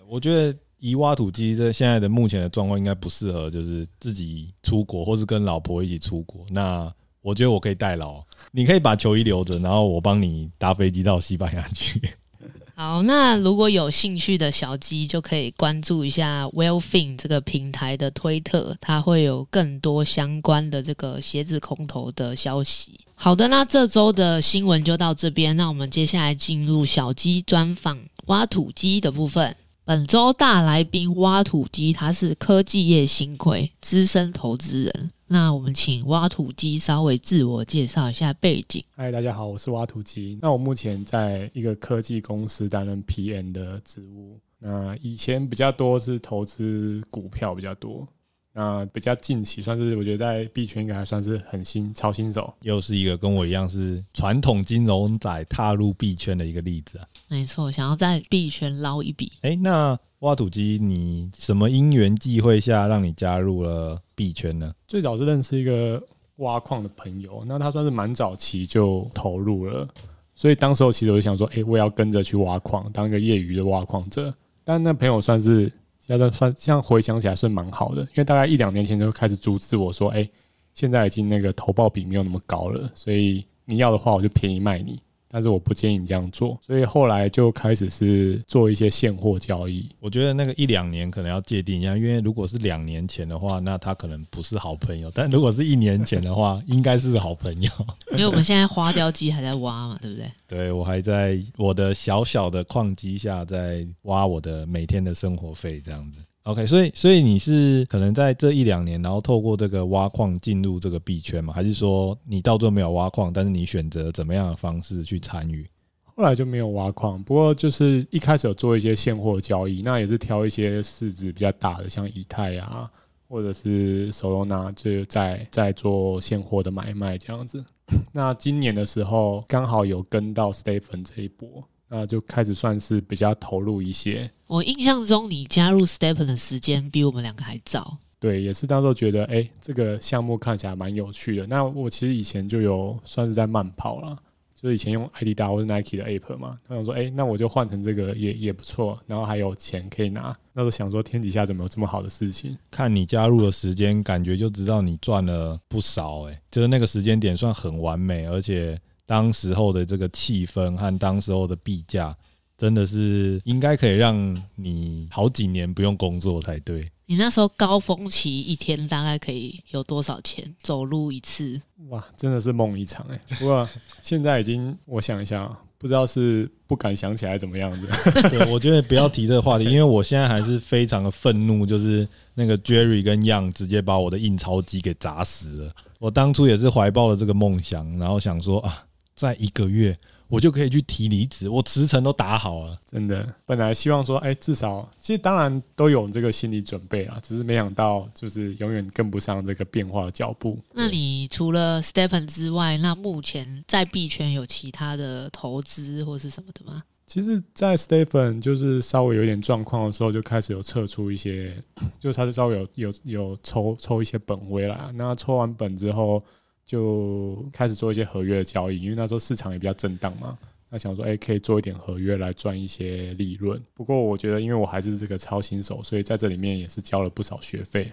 [0.07, 6.47] 我觉得以挖土机这现在的目前的状况，应该不适合就是自己出国，或是跟老婆一起出国。
[6.51, 11.99] 那我觉得我可以代劳，你可以把球衣留着，然后我帮你搭飞机到西班牙去。
[12.77, 23.01] 好，那如果有兴趣的小鸡就可以关注一下 Wellfin 这个平台的推特，它会有更多相关的这个鞋子空投的消息。
[23.15, 29.57] 好的，那这周的新闻就到这边，那我们接下来进入小鸡专访挖土机的部分。
[29.87, 35.11] 本周大来宾挖土机，他是科技业新贵、资深投资人。
[35.27, 38.83] 那我们请挖土机稍微自我介绍一下背景。
[38.97, 40.39] 嗨，大家好，我是挖土机。
[40.41, 44.41] 那我目前在一个科技公司担任 PM 的职务。
[44.59, 48.09] 那以前比较多是投资股票比较多。
[48.57, 57.07] 那比较近期算是我觉得在币圈应该还算是很新超新手，又是一个跟我一样是传统金融仔踏入币圈的一个例子啊。
[57.27, 59.33] 没错，想要在币圈捞一笔。
[59.41, 64.73] 哎，那挖土机，你什么因缘际会下让你加入了币圈呢？
[64.87, 66.01] 最早是认识一个
[66.37, 69.89] 挖矿的朋友，那他算是蛮早期就投入了，
[70.37, 74.33] 所以当时候其实我就想说，哎，我也要跟着去挖矿，当一个业余的挖矿者。
[74.63, 75.73] 但那朋友算是。
[76.07, 80.29] 现在算，像回想起来是蛮好的，因为大概一两年前就开始阻止我说：“哎，
[80.75, 85.01] 现在已经那个投报比没有那么高了，所以你要的话，我就便宜卖你。”
[85.35, 89.89] 但是我不建议你这样做，所以后来就开始是做一些现货交易。
[89.99, 97.69] 我觉得那个一两年可能要界定一下，因为如果是两年前的话，那他可能不是好朋友；但如果是一年前的话，应该是好朋友。
[98.13, 100.31] 因为我们现在花雕机还在挖嘛，对不对？
[100.47, 106.19] 对，我还在我的小小的矿机下在挖我的每天的生活费，这样子。
[106.45, 111.55] OK，所以所以你是可能在这一两年，然后透过这个挖矿进入这个币圈吗？
[111.55, 115.67] 还是说你到最后没有挖矿，但是你选择怎么样的方式去参与？
[116.05, 122.91] 后来就没有挖矿，不过就是一开始有做一些现货交易，那也是挑一些市值比较大的，像以太啊，
[123.27, 127.65] 或者是 Solana，就在在做现货的买卖这样子。
[128.13, 131.65] 那今年的时候刚好有跟到 Stephen 这一波。
[131.89, 134.31] 那就开始算是比较投入一些。
[134.47, 137.99] 我印象中，你加入 Stepen 的时间比我们两个还早。
[138.19, 141.47] 对，也是当时候觉得，哎、欸，这个项目看起来蛮有趣的。
[141.47, 144.17] 那我其实以前就有算是在慢跑了，
[144.55, 146.59] 就是以前用 Adidas 或者 Nike 的 App 嘛。
[146.67, 150.35] 他想说，哎、欸，那我就换成这个也也不错，然后还有钱可以拿。
[150.55, 152.57] 那时候想说，天底下怎么有这么好的事情？
[152.71, 156.33] 看你加入的时间，感觉就知道你赚了不少、欸。
[156.33, 158.81] 哎，就是那个时间点算很完美，而且。
[159.07, 162.17] 当时候的这个气氛和当时候的币价，
[162.57, 166.91] 真的是应该可以让你好几年不用工作才对。
[167.07, 170.55] 你那时候高峰期一天大概可以有多少钱？
[170.63, 171.61] 走路一次？
[171.91, 173.21] 哇，真的是梦一场哎！
[173.39, 173.69] 不过
[174.03, 177.87] 现在已经，我想一下，不知道是不敢想起来怎么样子。
[178.31, 185.75] 对，我觉得不要提这个话题，因为我现在还是非常的愤怒，就是那个 Jerry 跟 Yang 直接把我的印钞机给砸死了。
[185.99, 188.83] 我当初也是怀抱了这个梦想，然后想说啊。
[189.15, 189.97] 在一个月，
[190.29, 192.77] 我就可以去提离职，我辞呈都打好了。
[192.91, 200.59] 真的，本来希望说，哎、欸，至少其实当然都有这个心理准备啊，只是没想到就是永远跟不上这个变化的脚步。
[200.73, 206.83] 那你除了 Stephen 之外，那目前在币圈有其他的投资或是什么的吗？
[207.07, 211.55] 其实，在 Stephen 就是稍微有点状况的时候，就开始有撤出一些，
[212.01, 214.91] 就是他就稍微有有有抽抽一些本回来。
[214.95, 216.21] 那抽完本之后。
[216.65, 220.39] 就开始做一些合约的交易，因为那时候市场也比较震荡嘛。
[220.71, 223.63] 那想说，哎、可以做一点合约来赚一些利润。
[223.75, 227.93] 不过我觉得，因为我还是这个超新手，所以在这里面也是交了不少学费。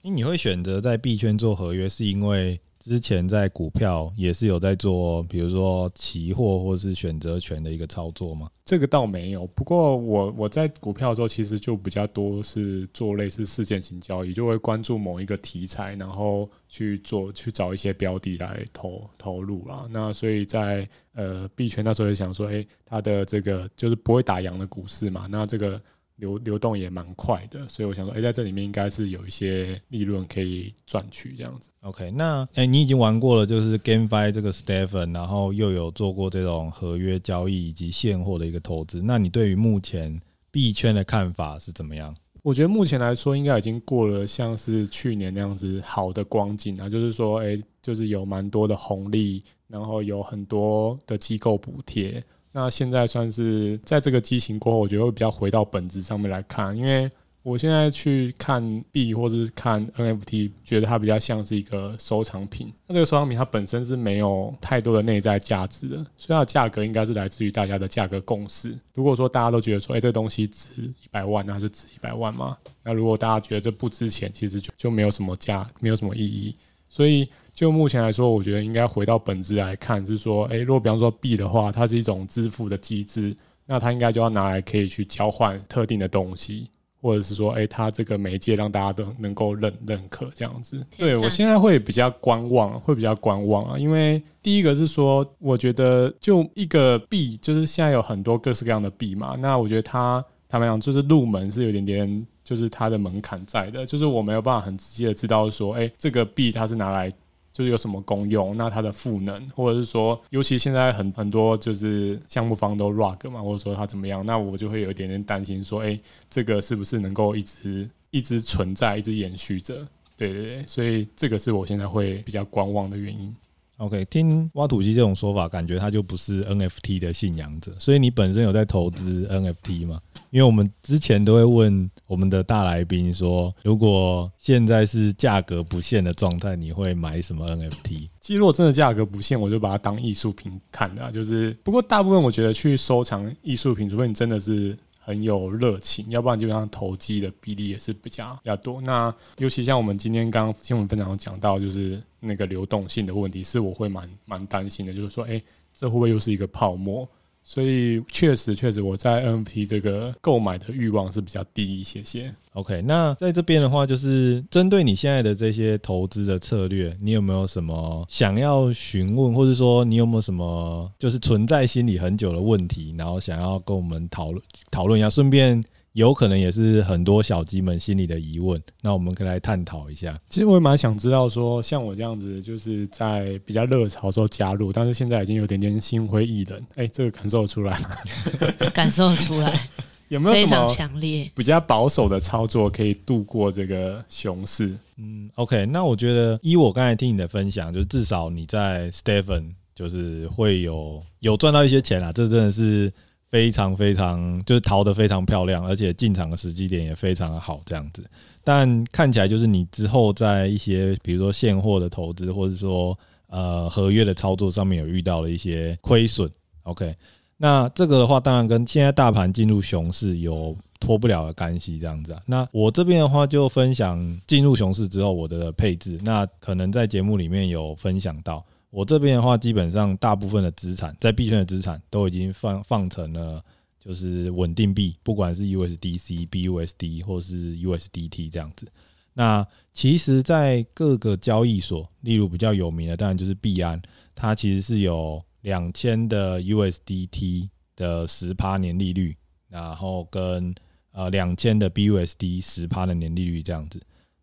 [0.00, 2.60] 你会选择在币圈做合约，是因为？
[2.84, 8.50] 之前在股票也是有在做，比如说期货或是选择权的一个操作吗？
[8.64, 9.46] 这个倒没有。
[9.48, 19.86] 不过我我在股票的时候，其实就比较多是做类似事件型交易，就会关注某一个题材，然后去做去找一些标的来投投入啦。
[19.90, 25.80] 那所以在呃币圈那时候也想说，诶，它的这个就是不会打烊的股市嘛，那这个。
[26.22, 31.68] 流流动也蛮快的，所以我想说，哎、欸，在这里面应该是有一些利润可以赚取这样子。
[31.80, 40.20] OK，那哎、欸，你已经玩过了，就是 GameFi 这个 Stephen，然后又有做过这种合约交易以及现货的一个投资，那你对于目前
[40.52, 42.14] 币圈的看法是怎么样？
[42.44, 52.22] 我觉得目前来说，应该已经过了像是去年那样子好的光景啊，就是说，哎、欸，就是有蛮多的红利，然后有很多的机构补贴。
[52.52, 57.10] 那现在算是在这个激情过后，我觉得会比较回到本质上面来看，因为。
[57.44, 62.72] 我现在去看币或者是看 NFT，觉得它比较像是一个收藏品。
[62.86, 68.78] 那这个收藏品它本身是没有太多的内在价值的，所以它的价格应该是来自于大家的价格共识。
[68.94, 70.68] 如果说大家都觉得说，哎，这东西值
[71.02, 72.56] 一百万，那就值一百万嘛。
[72.84, 76.54] 那如果大家觉得这不值钱，其实就就没有什么价，没有什么意义。
[76.88, 83.36] 所以就目前来说，我觉得应该回到本质来看，是说，哎，如果比方说币的话，它是一种支付的机制，
[83.66, 86.68] 那它应该就要拿来可以去交换特定的东西。
[87.04, 90.86] 或者是说，哎、欸，他这个媒介让大家都能够认认可这样子。
[90.96, 99.34] 对，我现在会比较观望，会比较观望啊，因为第一个是说，我觉得就一个币，就是现在有很多各式各样的币嘛。
[99.36, 107.12] 那我觉得它他们讲就是入门是有点点，就是它的门槛在的，就是我没有办法很直接的知道说，哎、欸，这个币它是拿来。
[107.52, 108.56] 就是有什么功用？
[108.56, 114.24] 那它的赋能，或者是说，尤其现在很很多就是项目方都 rug 嘛，或者说它怎么样？
[114.24, 115.98] 那我就会有一点点担心，说，哎，
[116.30, 119.86] 这个是不是能够一直一直存在，一直延续着？
[120.16, 123.34] 对对对，所以这个是我现在会比较观望的原因。
[123.78, 130.00] OK，听挖土机这种说法，感觉他就不是 NFT 的信仰者，所以你本身有在投资 NFT 吗？
[130.32, 138.08] 因为我们之前都会问我们的大来宾说，如果现在是价格不限的状态，你会买什么 NFT？
[138.20, 144.76] 其实如果真的价格不限，我就把它当艺术品看的，就是不过大部分我觉得去收藏艺术品，除非你真的是。
[145.04, 148.80] 很有热情，要不然基本上投机的比例也是比较比较多。
[148.82, 155.42] 那尤其像我们今天刚刚新闻分享讲到，就是那个流动性的问题，是我会蛮蛮担心的，就是说，哎，
[155.76, 157.04] 这会不会又是一个泡沫？
[157.44, 162.34] 所以确实，确实我在 NFT 这个购买的欲望是比较低一些些。
[162.52, 175.62] OK，那在这边的话，就是针对你现在的这些投资的策略，你有没有什么想要询问，或者说你有没有什么就是存在心里很久的问题，然后想要跟我们讨论讨论一下，顺便。
[175.94, 180.18] 有可能也是很多小鸡们心里的疑问，那我们可以来探讨一下。
[180.30, 186.58] 其实我也蛮想知道，说像我这样子，就是在比较热潮的时候加入，但是现在已经有点点心灰意冷。
[186.76, 187.90] 哎，这个感受出来吗？
[188.72, 189.68] 感受出来，
[190.08, 194.74] 有没有什么非常强烈、比较保守的操作可以度过这个熊市？
[194.96, 202.90] 嗯，OK，那我觉得依我刚才听你的分享，就是至少你在 Stephen 就是会有有赚到一些钱啦，这真的是。
[203.32, 208.04] 非常非常就是逃得非常漂亮，而且进场的时机点也非常的好，这样子。
[208.44, 212.96] 但看起来就是你之后在一些比如说现货的投资，或者说
[213.28, 216.30] 呃合约的操作上面有遇到了一些亏损。
[216.64, 216.94] OK，
[217.38, 222.20] 那这个的话当然跟现在大盘进入熊市有脱不了的干系，这样子啊。
[222.26, 228.44] 那我这边的话就分享进入熊市之后我的配置，那可能在节目里面有分享到。
[228.72, 233.44] 我这边的话，基本上大部分的资产在币圈的资产都已经放放成了
[233.78, 238.66] 就是稳定币，不管是 USDC、BUSD 或是 USDT 这样子。
[239.12, 243.78] 那其实，在各个交易所，例如比较有名的，当然就是币安，
[244.14, 249.14] 它其实是有两千的 USDT 的十趴年利率，
[249.50, 250.54] 然后跟
[250.92, 253.78] 呃两千的 BUSD 十趴的年利率这样子。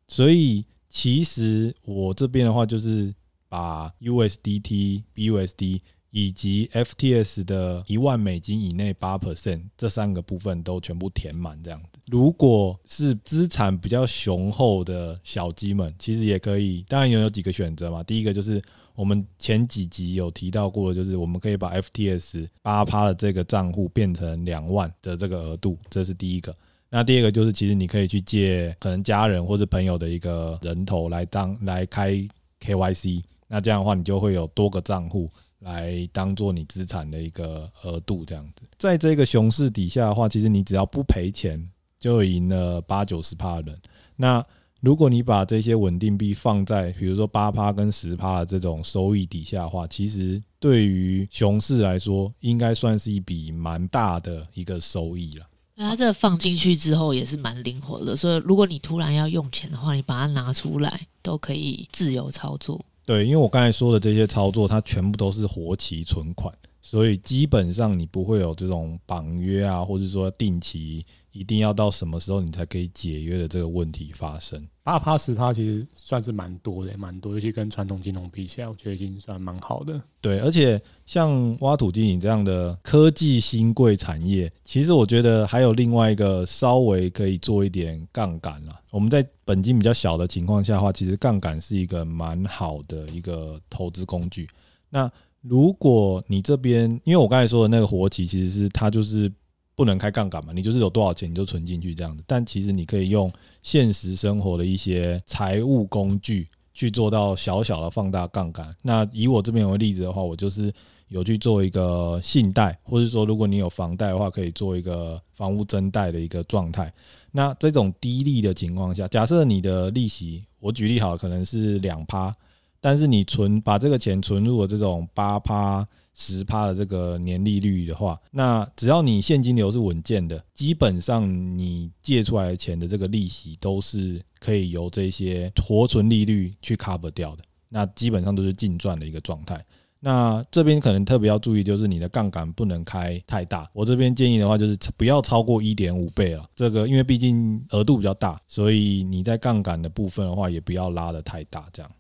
[0.08, 3.14] 所以其实我这边的话就是。
[3.50, 5.82] 把 USDT、BUSD
[6.12, 12.00] 以及 FTS 的一万美金以内八 percent 这三个部分都全部填满，这样子。
[12.08, 18.02] 如果是资产比较雄厚的小鸡们，其实也可以，当然也有几个选择嘛。
[18.04, 18.60] 第一个就是
[18.96, 26.56] 我们前几集有提到过，就是我们可以把 FTS 八趴的这个账户变成两万的这个额度，这是第一个。
[26.90, 32.28] 那第二个就是，其实你可以去借可能家人或者朋友的一个人头来当来开
[32.60, 33.22] KYC。
[33.50, 35.30] 那这样的话，你就会有多个账户
[35.60, 38.64] 来当做你资产的一个额度，这样子。
[38.78, 41.68] 在这个熊市底下的话，其实你只要不赔钱，
[42.00, 43.82] 就赢了八九十趴的人。
[44.16, 44.46] 那
[44.82, 55.46] 如果你把这些稳定币放在，比如说八趴跟十趴的这种收益底下的话，其实对于熊市来说，应该算是一笔蛮大的一个收益了。
[55.76, 62.80] 那它这个放进去之后也是蛮灵活的，所以如果你突然要用钱的话，你把它拿出来都可以自由操作。
[63.10, 74.68] 对，因为我刚才说的这些操作，它全部都是活期存款，所以基本上你不会有这种绑约啊，或者说定期一定要到什么时候你才可以解约的这个问题发生。
[74.84, 80.02] 八趴十趴其实算是蛮多的，蛮多，尤其跟传统金融比起来，我觉得已经算蛮好的。
[80.20, 88.80] 对，而且像挖土机你这样的科技新贵产业，其实我觉得还有另外一个稍微可以做一点杠杆了。
[88.90, 94.50] 我们在本金比较小的情况下的话，其实杠杆是一个蛮好的一个投资工具。
[94.90, 95.12] 那
[95.42, 99.32] 如果你这边，因为我刚才说的那个活期，其实是它就是
[99.80, 102.22] 不能开杠杆嘛，你就是有多少钱你就存进去这样子。
[102.28, 103.32] 但其实你可以用
[103.64, 108.76] 现实生活的一些财务工具去做到小小的放大杠杆。
[108.82, 110.70] 那以我这边为例子的话，我就是
[111.08, 116.92] 有去做一个信贷，或者说如果你有房贷的话，可以做一个房屋增贷的一个状态。
[117.32, 122.34] 那这种低利的情况下，假设你的利息，我举例好，可能是两趴。
[122.82, 125.88] 但是你存把这个钱存入了这种八趴、
[126.20, 131.26] 十趴的这个年利率的话，那只要你现金流是稳健的，基本上
[131.58, 137.44] 你借出来的钱的这个利息都是可以由这些活存利率去 cover 掉的。
[137.70, 139.64] 那基本上都是净赚的一个状态。
[140.02, 143.70] 那这边可能特别要注意，就是你的杠杆不能开太大。
[143.74, 146.50] 我这边建议的话，就是不要超过一点五倍了。
[146.56, 151.92] 这个因为毕竟额度比较大，所以你在杠杆的部分的话，也不要拉得太大，这样。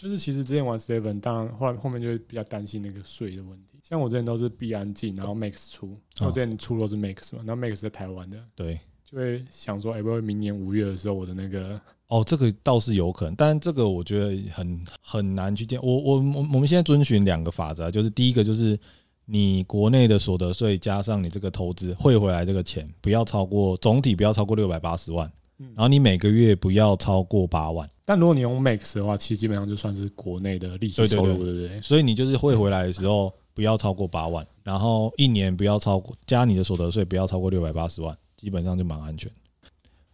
[0.00, 3.78] 就是其实之前玩 Stephen，当然后来后面就会比较担心那个税的问题。
[3.82, 15.78] 像我之前都是币安进，然后 Max 出，我之前出都是 Max 嘛，然后 Max 在台湾的，对，就会想说，哎，不会明年五月的时候，我的那个哦，这个倒是有可能，但这个我觉得很很难去见。
[15.82, 18.80] 我我我我们现在遵循两个法则，就是第一个就是
[19.26, 25.30] 你国内的所得税加上你这个投资汇回来这个钱，不要超过总体不要超过六百八十万。
[25.74, 31.80] 然后你每个月不要超过八万，但如果你用 Max 的话，其实基本上就算是国内的利息收入，对不对？
[31.80, 39.30] 所以你就是汇回来的时候不要超过八万，然后一年不要超过加你的所得税不要超过六百八十万，基本上就蛮安全。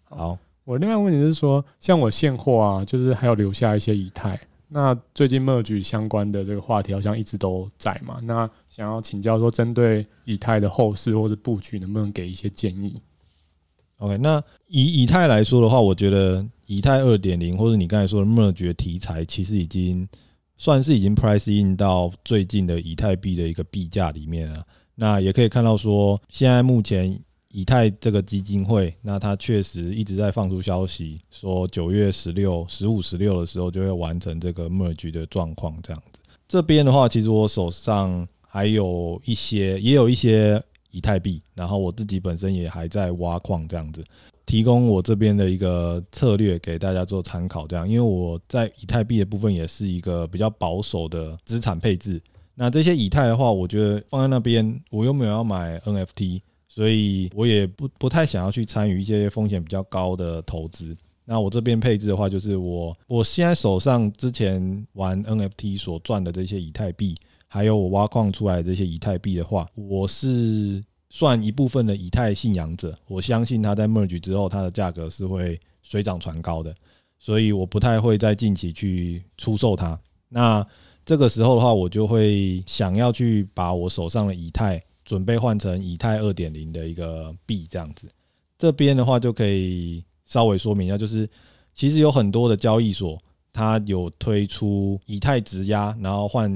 [0.05, 4.39] 好，我另外问题是说，像我现货啊，就是还有留下一些以太，
[4.69, 13.01] 那最近 Merge 相关的这个话题好像一直都在嘛，那想要请教说，针对以太的后市或者布局，能不能给一些建议
[13.99, 20.07] ？OK，那以以太来说的话，我觉得以太二点零或者你刚才说的 Merge 题材，其实已经
[20.59, 24.63] 算是已经 price in 到最近的以太币的一个币价里面了。
[24.95, 27.19] 那也可以看到说，现在目前
[27.51, 36.21] 以太这个基金会，那它确实一直在放出消息，说九月十六、十五、十六的时候就会完成这个 Merge 的状况这样子。
[36.47, 40.63] 这边的话，其实我手上还有一些，也有一些。
[40.97, 44.03] 以太币，然后我自己本身也还在挖矿，这样子
[44.47, 47.67] 提供我这边的一个策略给大家做参考。
[47.67, 52.19] 这样，因为我在以太币的部分也是一个比较保守的资产配置。
[52.55, 60.97] 那这些以太的话，我觉得放在那边，我又没有要买 NFT，所以我也不不太想要去参与一些风险比较高的投资。
[61.27, 67.15] 那我这边配置的话，就是我我现在手上之前玩 NFT 所赚的这些以太币。
[67.57, 72.95] 还有我挖矿出来这些以太币的话，我是算一部分的以太信仰者。
[73.09, 76.75] 我相信它在 merge 之后，它的价格是会水涨船高的，
[77.19, 79.99] 所以我不太会在近期去出售它。
[80.29, 80.63] 那
[81.03, 88.07] 这个时候的话，我就会想要去把我手上的以太准备换成以太二点零的一个币，这样子。
[88.59, 91.27] 这边的话就可以稍微说明一下，就是
[91.73, 93.19] 其实有很多的交易所，
[93.51, 96.53] 它有推出以太质押，然后换。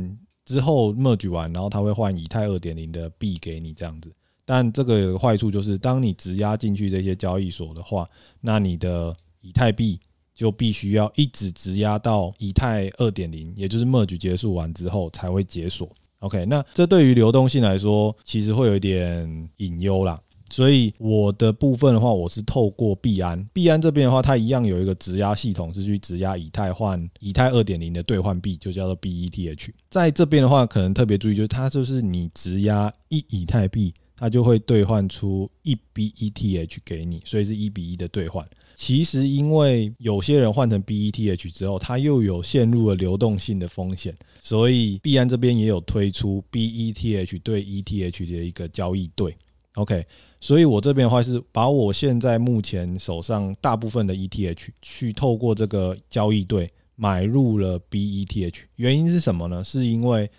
[0.50, 4.12] 之后 merge 完，然后他会换以太二点零的币给你这样子，
[4.44, 8.04] 但这个有个坏处就是，当你质押进去这些交易所的话，
[8.40, 10.00] 那你的以太币
[10.34, 15.88] 就必须要一直质押到以太二点零，也就是 merge 结束完之后才会解锁。
[16.18, 20.20] OK，那这对于流动性来说，其实会有一点隐忧啦。
[20.50, 29.70] 所以我的部分的话，我是透过币安，币安这边的话，它一样有一个质押系统，是去质押以太换以太二点零的兑换币，就叫做 BETH。
[29.88, 38.44] 在这边的话，可能特别注意，就是它就是你质押一以太币，它就会兑换出一 BETH 给你，所以是一比一的兑换。
[38.74, 49.36] 其实因为有些人换成 BETH 之后，它又有陷入了流动性的风险，所以币安这边也有推出 BETH 对 ETH 的一个交易对。
[49.74, 50.04] OK。
[50.40, 56.66] 所以我这边的话是把我现在目前手上大部分的 ETH 去透过这个交易对
[56.96, 59.62] 买入了 BETH，原因是什么呢？
[59.62, 60.30] 是因为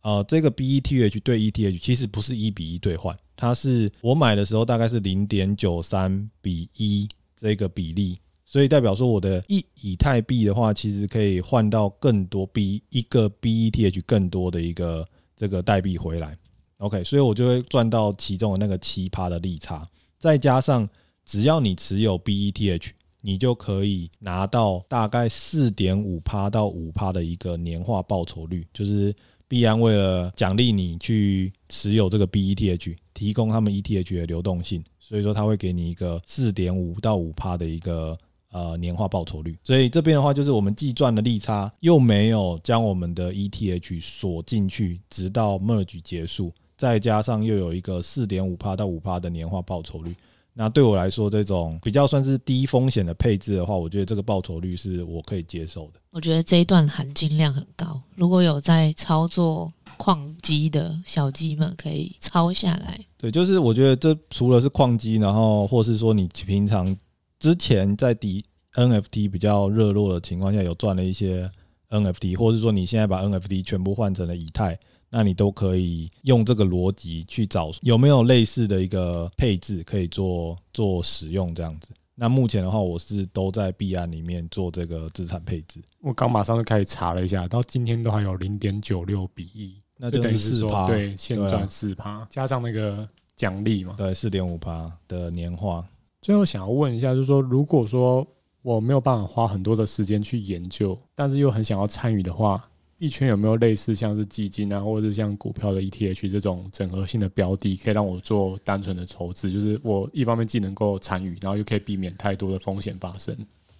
[0.00, 7.06] 呃这个 BETH 对 ETH 其实不是一比一兑换，它是我买的时候大概是零点九三比一
[7.36, 15.06] 这个比例，所以代表说我的一以太币的话，其实可以换到更多比一个 BETH 更多的一个
[15.36, 16.34] 这个代币回来。
[16.80, 19.86] OK，所以我就会赚到其中的那个七趴的利差，
[20.18, 20.88] 再加上
[21.26, 28.66] 只要你持有 BETH，你就可以拿到大概四点五趴到五趴的一个年化报酬率。
[28.72, 29.14] 就是
[29.46, 38.16] 币安为了奖励你去持有这个 BETH，提供他们 ETH 的流动性，所以说他会给你一个四点五到五趴的一个
[38.52, 39.58] 呃年化报酬率。
[39.62, 46.50] 所以这边的话，就是我们既赚了利差，又没有将我们的 ETH 锁进去，直到 merge 结束，
[46.80, 50.14] 再加上又有一个四点五趴到五趴的年化报酬率。
[50.54, 56.00] 那对我来说，这种比较算是低风险的配置的话，我觉得这个报酬率是我可以接受的。
[56.10, 62.98] 我觉得这一段含金量很高，如果有在操作矿机的小鸡们，可以抄下来。
[63.18, 66.96] 对，就是我觉得这除了是矿机，然后或是说你平常
[67.38, 71.50] 之前在底 NFT 比较热络的情况下，有赚了一些
[71.90, 74.78] NFT，或是说你现在把 NFT 全部换成了以太。
[75.10, 81.88] 那你都可以用这个逻辑去找有没有类似的一个配置可以做做使用这样子。
[82.14, 85.80] 那目前的话，我是都在币安里面做这个资产配置。
[86.00, 95.84] 我刚马上就开始查了一下，到今天都还有零点九六比一，那就等于四趴，对，现赚四趴，加上那个奖励嘛，对，四点五趴的年化。
[96.20, 98.26] 最后想要问一下，就是说，如果说
[98.62, 102.64] 我没有办法花很多的时间去研究，但是又很想要参与的话。
[103.00, 109.50] 币圈有没有类似像是基金啊，或者是像股票的 ETH 这种整合性的标的，可以让我做单纯的筹资？
[109.50, 113.34] 就是我一方面既能够参与，然后又可以避免太多的风险发生。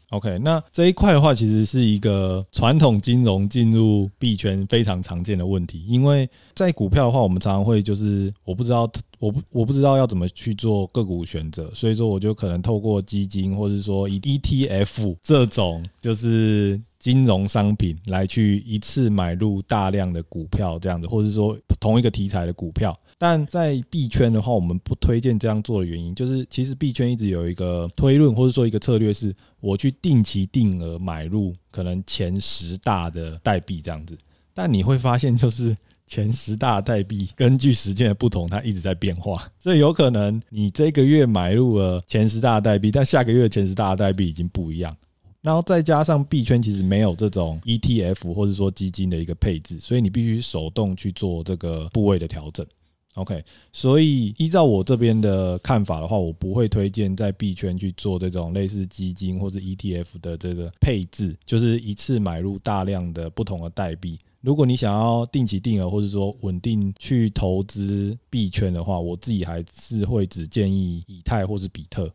[0.08, 5.84] OK，那这一块的话，其实是一个传统金融进入币圈非常常见的问题。
[5.86, 16.80] 因为在股票的话，我们常常会就是我不知道，我不我不知道要怎么去做个股选择，所以说我就可能透过基金，或者说以 ETF 这种就是。
[17.00, 34.14] 金融商品来去一次买入大量的股票这样子，或者说同一个题材的股票，但在币圈的话，我们不推荐这样做的原因，就是其实币圈一直有一个推论或者说一个策略，是我去定期定额买入可能前十大的代币这样子，
[34.52, 35.74] 但你会发现就是
[36.06, 44.94] 前十大代币根据时间的不同，它一直在变化，所以有可能你这个月买入了前十大代币，但下个月前十大代币已经不一样。
[45.42, 52.66] 然后再加上币圈其实没有这种 ETF 或者说基金的一个配置，所以你必须手动去做这个部位的调整。
[53.14, 64.16] OK，所以依照我这边的看法的话，我不会推荐在币圈去做这种类似基金或者 ETF 的这个配置，就是一次买入大量的不同的代币。
[64.42, 72.10] 如果你想要定期定额或者说稳定去投资币圈的话，我自己还是会只建议以太或是比特。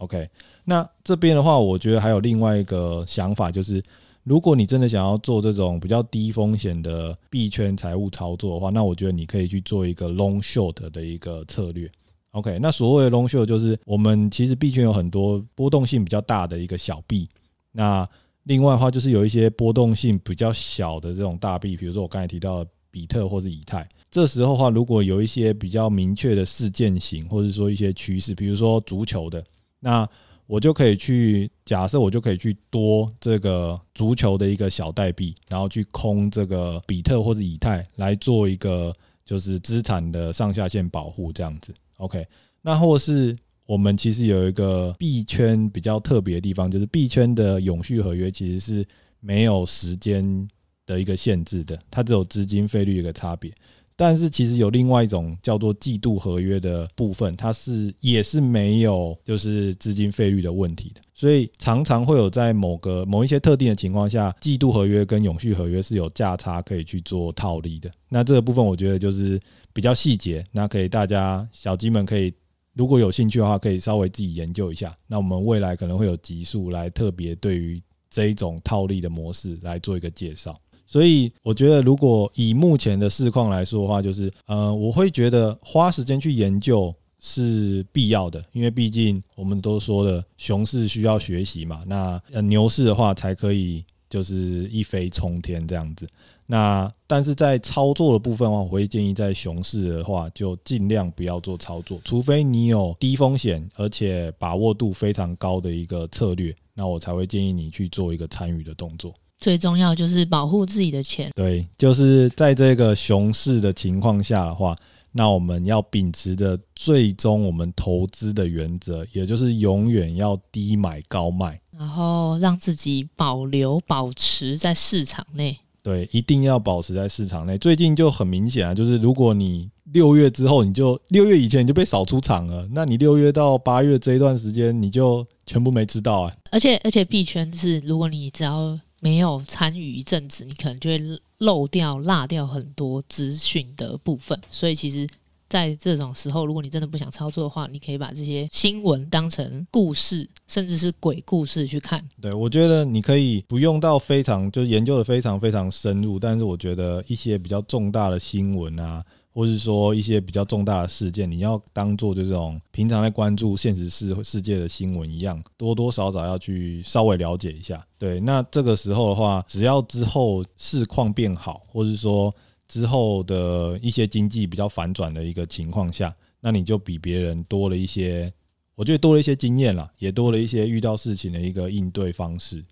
[0.00, 0.26] OK，
[0.64, 3.82] 那这边的话，我觉得还有另外一个想法，就是
[4.22, 11.90] 如果你真的想要做这种比较低风险的币圈财务操作的话，那我觉得你可以去做一个 long short 的一个策略。
[12.30, 17.28] OK，那所谓的 long short 就是我们其实币圈有很多波动性比较大的一个小币，
[17.70, 18.08] 那
[18.44, 23.86] 另外的话就是有一些波动性比较小的这种大币，比如说我刚才提到的比特或是以太。
[24.10, 29.44] 这时候的话，如果有一些比较明确的事件型，或者说一些趋势，比如说足球的。
[29.80, 30.08] 那
[30.46, 38.92] 我就可以去假设，我就可以去多这个足球的一个小代币，然后去空这个比特或者以太来做一个
[39.24, 41.72] 就是资产的上下限保护这样子。
[41.98, 42.26] OK，
[42.62, 48.84] 那或是我们其实有一个币圈比较特别的地方，就是币圈的永续合约其实是
[49.20, 50.48] 没有时间
[50.84, 53.52] 的一个限制的，它只有资金费率一个差别。
[54.00, 67.90] 但是其实有另外一种叫做季度合约的部分，它是也是没有就是资金费率的问题的，所以常常会有在某个某一些特定的情况下，季度合约跟永续合约是有价差可以去做套利的。
[68.08, 69.38] 那这个部分我觉得就是
[69.74, 72.32] 比较细节，那可以大家小鸡们可以
[72.72, 74.96] 如果有兴趣的话，可以稍微自己研究一下。
[75.06, 77.78] 那我们未来可能会有集数来特别对于
[78.08, 80.58] 这一种套利的模式来做一个介绍。
[80.90, 91.84] 所以我觉得，如果以目前的市况来说的话，就是呃，我会觉得花时间去研究是必要的，因为毕竟我们都说了，熊市需要学习嘛。
[91.86, 94.34] 那呃牛市的话，才可以就是
[94.68, 96.08] 一飞冲天这样子。
[96.44, 109.14] 那但是在操作的部分的话，我会建议在熊市的话，就尽量不要做操作，除非你有低风险而且把握度非常高的一个策略，那我才会建议你去做一个参与的动作。
[109.40, 111.30] 最重要就是保护自己的钱。
[111.34, 114.76] 对，就是在这个熊市的情况下的话，
[115.12, 125.56] 那我们要秉持的最终我们投资的原则，也就是永远要低买高卖，然后让自己保留、保持在市场内。
[125.82, 127.56] 对，一定要保持在市场内。
[127.56, 136.32] 最近就很明显啊，就是如果你六月之后，你就六月以前你就被扫出场了，那你六月到八月这一段时间，你就全部没吃到啊。
[136.52, 141.00] 而且而且币圈是，如果你只要没有参与一阵子，你可能就会
[141.38, 144.38] 漏掉、落掉很多资讯的部分。
[144.50, 145.08] 所以其实
[145.48, 152.06] 在这种时候，如果你真的不想操作的话，你可以把这些新闻当成故事，甚至是鬼故事去看。
[152.20, 167.86] 对，我觉得你可以不用到非常就研究的非常非常深入，但是我觉得一些比较重大的新闻啊，或是说一些比较重大的事件，你要当做就这种平常在关注现实世世界的新闻一样，多多少少要去稍微了解一下。
[167.98, 172.34] 对，那这个时候的话，只要之后市况变好，或是说。
[172.72, 178.32] 之后的一些经济比较反转的一个情况下，那你就比别人多了一些，
[178.76, 182.64] 我觉得多了一些经验啦，也多了一些遇到事情的一个应对方式。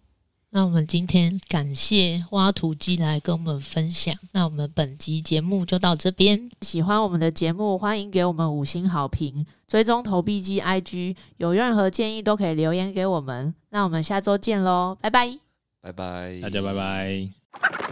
[0.50, 4.14] 那我们今天感谢挖土机来跟我们分享。
[4.32, 6.50] 那我们本集节目就到这边。
[6.62, 13.54] 喜欢我们的节目，欢迎给我们五星好评，追踪投币机 IG，有任何建议都可以留言给我们。
[13.70, 15.38] 那我们下周见喽，拜拜，
[15.82, 17.87] 拜拜，大家拜拜。